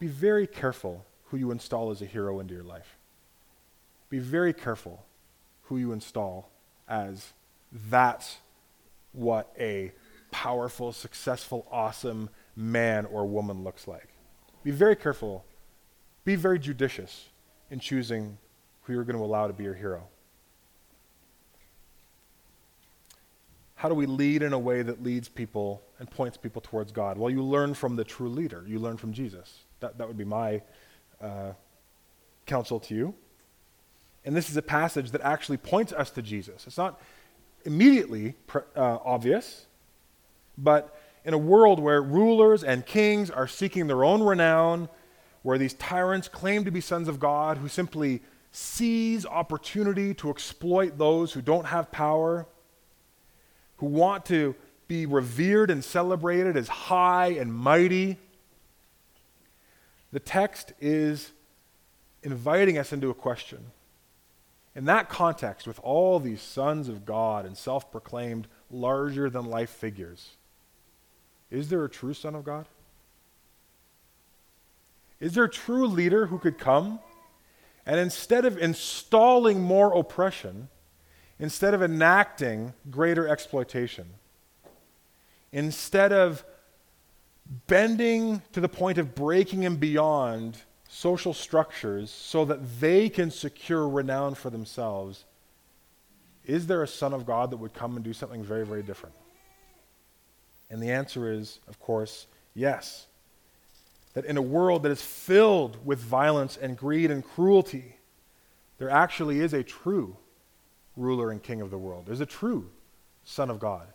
Be 0.00 0.08
very 0.08 0.48
careful 0.48 1.06
who 1.26 1.36
you 1.36 1.52
install 1.52 1.92
as 1.92 2.02
a 2.02 2.06
hero 2.06 2.40
into 2.40 2.54
your 2.54 2.64
life. 2.64 2.98
Be 4.10 4.18
very 4.18 4.52
careful 4.52 5.06
who 5.66 5.78
you 5.78 5.92
install 5.92 6.50
as 6.88 7.34
that's 7.88 8.38
what 9.12 9.54
a 9.60 9.92
powerful, 10.32 10.90
successful, 10.90 11.68
awesome 11.70 12.30
man 12.56 13.06
or 13.06 13.26
woman 13.26 13.62
looks 13.62 13.86
like. 13.86 14.08
Be 14.64 14.72
very 14.72 14.96
careful. 14.96 15.44
Be 16.24 16.34
very 16.34 16.58
judicious 16.58 17.28
in 17.70 17.78
choosing 17.78 18.38
who 18.82 18.92
you're 18.92 19.04
going 19.04 19.16
to 19.16 19.24
allow 19.24 19.46
to 19.46 19.52
be 19.52 19.62
your 19.62 19.74
hero. 19.74 20.08
How 23.82 23.88
do 23.88 23.96
we 23.96 24.06
lead 24.06 24.44
in 24.44 24.52
a 24.52 24.58
way 24.60 24.82
that 24.82 25.02
leads 25.02 25.28
people 25.28 25.82
and 25.98 26.08
points 26.08 26.36
people 26.36 26.62
towards 26.62 26.92
God? 26.92 27.18
Well, 27.18 27.30
you 27.30 27.42
learn 27.42 27.74
from 27.74 27.96
the 27.96 28.04
true 28.04 28.28
leader. 28.28 28.62
You 28.64 28.78
learn 28.78 28.96
from 28.96 29.12
Jesus. 29.12 29.64
That, 29.80 29.98
that 29.98 30.06
would 30.06 30.16
be 30.16 30.24
my 30.24 30.62
uh, 31.20 31.54
counsel 32.46 32.78
to 32.78 32.94
you. 32.94 33.12
And 34.24 34.36
this 34.36 34.48
is 34.50 34.56
a 34.56 34.62
passage 34.62 35.10
that 35.10 35.20
actually 35.22 35.56
points 35.56 35.92
us 35.92 36.10
to 36.10 36.22
Jesus. 36.22 36.64
It's 36.68 36.78
not 36.78 37.00
immediately 37.64 38.36
uh, 38.54 38.98
obvious, 39.04 39.66
but 40.56 40.96
in 41.24 41.34
a 41.34 41.38
world 41.38 41.80
where 41.80 42.00
rulers 42.00 42.62
and 42.62 42.86
kings 42.86 43.30
are 43.30 43.48
seeking 43.48 43.88
their 43.88 44.04
own 44.04 44.22
renown, 44.22 44.88
where 45.42 45.58
these 45.58 45.74
tyrants 45.74 46.28
claim 46.28 46.64
to 46.66 46.70
be 46.70 46.80
sons 46.80 47.08
of 47.08 47.18
God 47.18 47.58
who 47.58 47.66
simply 47.66 48.22
seize 48.52 49.26
opportunity 49.26 50.14
to 50.14 50.30
exploit 50.30 50.98
those 50.98 51.32
who 51.32 51.42
don't 51.42 51.66
have 51.66 51.90
power, 51.90 52.46
who 53.82 53.88
want 53.88 54.24
to 54.24 54.54
be 54.86 55.06
revered 55.06 55.68
and 55.68 55.82
celebrated 55.82 56.56
as 56.56 56.68
high 56.68 57.30
and 57.30 57.52
mighty. 57.52 58.16
The 60.12 60.20
text 60.20 60.72
is 60.80 61.32
inviting 62.22 62.78
us 62.78 62.92
into 62.92 63.10
a 63.10 63.14
question. 63.14 63.72
In 64.76 64.84
that 64.84 65.08
context, 65.08 65.66
with 65.66 65.80
all 65.82 66.20
these 66.20 66.40
sons 66.40 66.88
of 66.88 67.04
God 67.04 67.44
and 67.44 67.58
self 67.58 67.90
proclaimed 67.90 68.46
larger 68.70 69.28
than 69.28 69.46
life 69.46 69.70
figures, 69.70 70.36
is 71.50 71.68
there 71.68 71.84
a 71.84 71.90
true 71.90 72.14
Son 72.14 72.36
of 72.36 72.44
God? 72.44 72.68
Is 75.18 75.34
there 75.34 75.42
a 75.42 75.50
true 75.50 75.88
leader 75.88 76.26
who 76.26 76.38
could 76.38 76.56
come 76.56 77.00
and 77.84 77.98
instead 77.98 78.44
of 78.44 78.58
installing 78.58 79.60
more 79.60 79.92
oppression, 79.92 80.68
instead 81.42 81.74
of 81.74 81.82
enacting 81.82 82.72
greater 82.88 83.26
exploitation, 83.26 84.06
instead 85.50 86.12
of 86.12 86.44
bending 87.66 88.40
to 88.52 88.60
the 88.60 88.68
point 88.68 88.96
of 88.96 89.12
breaking 89.12 89.64
and 89.64 89.80
beyond 89.80 90.56
social 90.88 91.34
structures 91.34 92.12
so 92.12 92.44
that 92.44 92.80
they 92.80 93.08
can 93.08 93.28
secure 93.28 93.88
renown 93.88 94.36
for 94.36 94.50
themselves, 94.50 95.24
is 96.44 96.68
there 96.68 96.84
a 96.84 96.86
Son 96.86 97.12
of 97.12 97.26
God 97.26 97.50
that 97.50 97.56
would 97.56 97.74
come 97.74 97.96
and 97.96 98.04
do 98.04 98.12
something 98.12 98.44
very, 98.44 98.64
very 98.64 98.84
different? 98.84 99.16
And 100.70 100.80
the 100.80 100.92
answer 100.92 101.32
is, 101.32 101.58
of 101.66 101.80
course, 101.80 102.28
yes. 102.54 103.08
That 104.14 104.26
in 104.26 104.36
a 104.36 104.42
world 104.42 104.84
that 104.84 104.92
is 104.92 105.02
filled 105.02 105.84
with 105.84 105.98
violence 105.98 106.56
and 106.56 106.76
greed 106.76 107.10
and 107.10 107.24
cruelty, 107.24 107.96
there 108.78 108.90
actually 108.90 109.40
is 109.40 109.52
a 109.52 109.64
true 109.64 110.16
ruler 110.96 111.30
and 111.30 111.42
king 111.42 111.60
of 111.60 111.70
the 111.70 111.78
world. 111.78 112.06
There's 112.06 112.20
a 112.20 112.26
true 112.26 112.70
Son 113.24 113.50
of 113.50 113.58
God. 113.58 113.86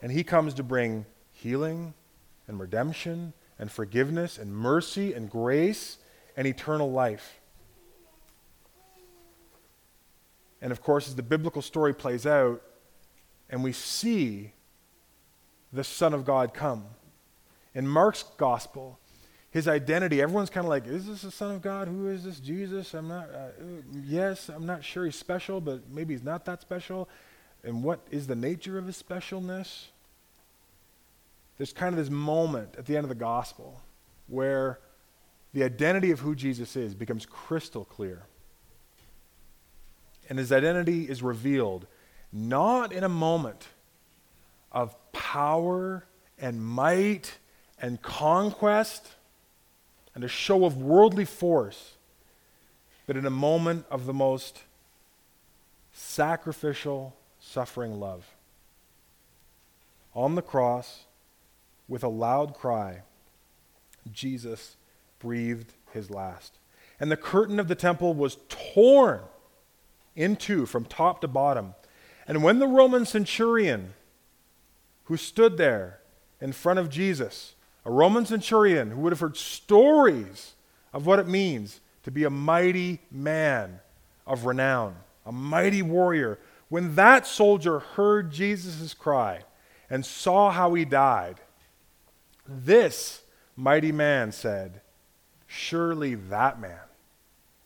And 0.00 0.12
he 0.12 0.24
comes 0.24 0.54
to 0.54 0.62
bring 0.62 1.06
healing 1.32 1.94
and 2.46 2.58
redemption 2.58 3.32
and 3.58 3.70
forgiveness 3.70 4.38
and 4.38 4.52
mercy 4.52 5.12
and 5.12 5.28
grace 5.28 5.98
and 6.36 6.46
eternal 6.46 6.90
life. 6.90 7.40
And 10.60 10.72
of 10.72 10.82
course, 10.82 11.08
as 11.08 11.16
the 11.16 11.22
biblical 11.22 11.62
story 11.62 11.94
plays 11.94 12.26
out, 12.26 12.62
and 13.50 13.62
we 13.62 13.72
see 13.72 14.52
the 15.72 15.84
Son 15.84 16.14
of 16.14 16.24
God 16.24 16.52
come. 16.54 16.84
In 17.74 17.86
Mark's 17.86 18.24
gospel, 18.36 18.98
his 19.50 19.66
identity, 19.66 20.20
everyone's 20.20 20.50
kind 20.50 20.66
of 20.66 20.68
like, 20.68 20.86
is 20.86 21.06
this 21.06 21.22
the 21.22 21.30
Son 21.30 21.54
of 21.54 21.62
God? 21.62 21.88
Who 21.88 22.08
is 22.08 22.24
this 22.24 22.38
Jesus? 22.38 22.92
I'm 22.94 23.08
not, 23.08 23.30
uh, 23.30 23.48
yes, 24.04 24.48
I'm 24.48 24.66
not 24.66 24.84
sure 24.84 25.06
he's 25.06 25.16
special, 25.16 25.60
but 25.60 25.88
maybe 25.90 26.12
he's 26.14 26.22
not 26.22 26.44
that 26.44 26.60
special. 26.60 27.08
And 27.64 27.82
what 27.82 28.00
is 28.10 28.26
the 28.26 28.36
nature 28.36 28.76
of 28.78 28.86
his 28.86 29.02
specialness? 29.02 29.86
There's 31.56 31.72
kind 31.72 31.92
of 31.92 31.98
this 31.98 32.10
moment 32.10 32.74
at 32.76 32.86
the 32.86 32.96
end 32.96 33.04
of 33.04 33.08
the 33.08 33.14
gospel 33.14 33.80
where 34.28 34.78
the 35.54 35.64
identity 35.64 36.10
of 36.10 36.20
who 36.20 36.34
Jesus 36.34 36.76
is 36.76 36.94
becomes 36.94 37.24
crystal 37.24 37.84
clear. 37.84 38.22
And 40.28 40.38
his 40.38 40.52
identity 40.52 41.04
is 41.04 41.22
revealed 41.22 41.86
not 42.32 42.92
in 42.92 43.02
a 43.02 43.08
moment 43.08 43.66
of 44.70 44.94
power 45.12 46.04
and 46.38 46.62
might 46.62 47.38
and 47.80 48.00
conquest 48.02 49.06
and 50.18 50.24
a 50.24 50.28
show 50.28 50.64
of 50.64 50.76
worldly 50.76 51.24
force, 51.24 51.92
but 53.06 53.16
in 53.16 53.24
a 53.24 53.30
moment 53.30 53.86
of 53.88 54.04
the 54.04 54.12
most 54.12 54.64
sacrificial, 55.92 57.14
suffering 57.38 58.00
love. 58.00 58.26
On 60.16 60.34
the 60.34 60.42
cross, 60.42 61.04
with 61.86 62.02
a 62.02 62.08
loud 62.08 62.54
cry, 62.54 63.02
Jesus 64.10 64.74
breathed 65.20 65.72
his 65.92 66.10
last. 66.10 66.58
And 66.98 67.12
the 67.12 67.16
curtain 67.16 67.60
of 67.60 67.68
the 67.68 67.76
temple 67.76 68.12
was 68.12 68.38
torn 68.48 69.20
in 70.16 70.34
two 70.34 70.66
from 70.66 70.84
top 70.84 71.20
to 71.20 71.28
bottom. 71.28 71.76
And 72.26 72.42
when 72.42 72.58
the 72.58 72.66
Roman 72.66 73.06
centurion 73.06 73.94
who 75.04 75.16
stood 75.16 75.58
there 75.58 76.00
in 76.40 76.50
front 76.50 76.80
of 76.80 76.90
Jesus, 76.90 77.54
a 77.88 77.90
Roman 77.90 78.26
centurion 78.26 78.90
who 78.90 79.00
would 79.00 79.12
have 79.12 79.20
heard 79.20 79.38
stories 79.38 80.52
of 80.92 81.06
what 81.06 81.18
it 81.18 81.26
means 81.26 81.80
to 82.02 82.10
be 82.10 82.24
a 82.24 82.30
mighty 82.30 83.00
man 83.10 83.80
of 84.26 84.44
renown, 84.44 84.94
a 85.24 85.32
mighty 85.32 85.80
warrior. 85.80 86.38
When 86.68 86.96
that 86.96 87.26
soldier 87.26 87.78
heard 87.78 88.30
Jesus' 88.30 88.92
cry 88.92 89.40
and 89.88 90.04
saw 90.04 90.50
how 90.50 90.74
he 90.74 90.84
died, 90.84 91.40
this 92.46 93.22
mighty 93.56 93.90
man 93.90 94.32
said, 94.32 94.82
Surely 95.46 96.14
that 96.14 96.60
man 96.60 96.88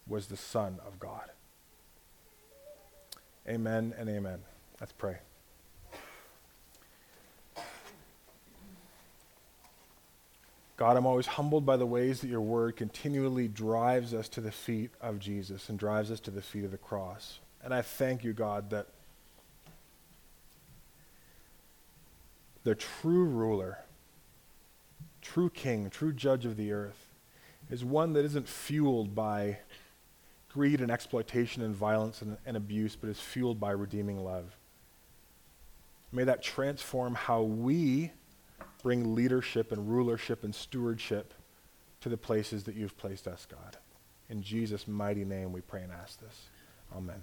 was 0.07 0.29
the 0.29 0.37
Son 0.37 0.79
of 0.87 1.01
God. 1.01 1.31
Amen 3.49 3.93
and 3.99 4.09
amen. 4.09 4.39
Let's 4.81 4.93
pray. 4.93 5.19
God, 10.83 10.97
I'm 10.97 11.07
always 11.07 11.29
humbled 11.29 11.65
by 11.65 11.77
the 11.77 11.87
ways 11.87 12.23
that 12.23 12.27
your 12.27 12.41
word 12.41 12.75
continually 12.75 13.47
drives 13.47 14.13
us 14.13 14.29
to 14.31 14.41
the 14.41 14.51
feet 14.51 14.91
of 15.01 15.21
Jesus 15.21 15.69
and 15.69 15.79
drives 15.79 16.11
us 16.11 16.19
to 16.19 16.33
the 16.33 16.43
feet 16.43 16.65
of 16.65 16.73
the 16.73 16.77
cross. 16.77 17.39
And 17.63 17.73
I 17.73 17.83
thank 17.83 18.25
you, 18.25 18.33
God, 18.33 18.71
that 18.71 18.89
the 22.65 22.75
true 22.75 23.27
ruler, 23.27 23.79
true 25.21 25.51
king, 25.51 25.89
true 25.89 26.13
judge 26.13 26.45
of 26.45 26.57
the 26.57 26.73
earth, 26.73 27.07
is 27.71 27.85
one 27.85 28.13
that 28.15 28.25
isn't 28.25 28.49
fueled 28.49 29.15
by 29.15 29.59
greed 30.53 30.81
and 30.81 30.91
exploitation 30.91 31.63
and 31.63 31.77
violence 31.77 32.23
and, 32.23 32.39
and 32.45 32.57
abuse, 32.57 32.97
but 32.97 33.09
is 33.09 33.21
fueled 33.21 33.61
by 33.61 33.71
redeeming 33.71 34.25
love. 34.25 34.57
May 36.11 36.25
that 36.25 36.43
transform 36.43 37.15
how 37.15 37.43
we 37.43 38.11
bring 38.83 39.15
leadership 39.15 39.73
and 39.73 39.89
rulership 39.89 40.45
and 40.45 40.55
stewardship 40.55 41.35
to 42.01 42.09
the 42.09 42.17
places 42.17 42.65
that 42.65 42.75
you've 42.75 42.97
placed 42.97 43.29
us, 43.29 43.47
God. 43.47 43.77
In 44.29 44.43
Jesus' 44.43 44.89
mighty 44.89 45.25
name 45.25 45.53
we 45.53 45.61
pray 45.61 45.83
and 45.83 45.93
ask 45.93 46.21
this. 46.21 46.47
Amen. 46.95 47.23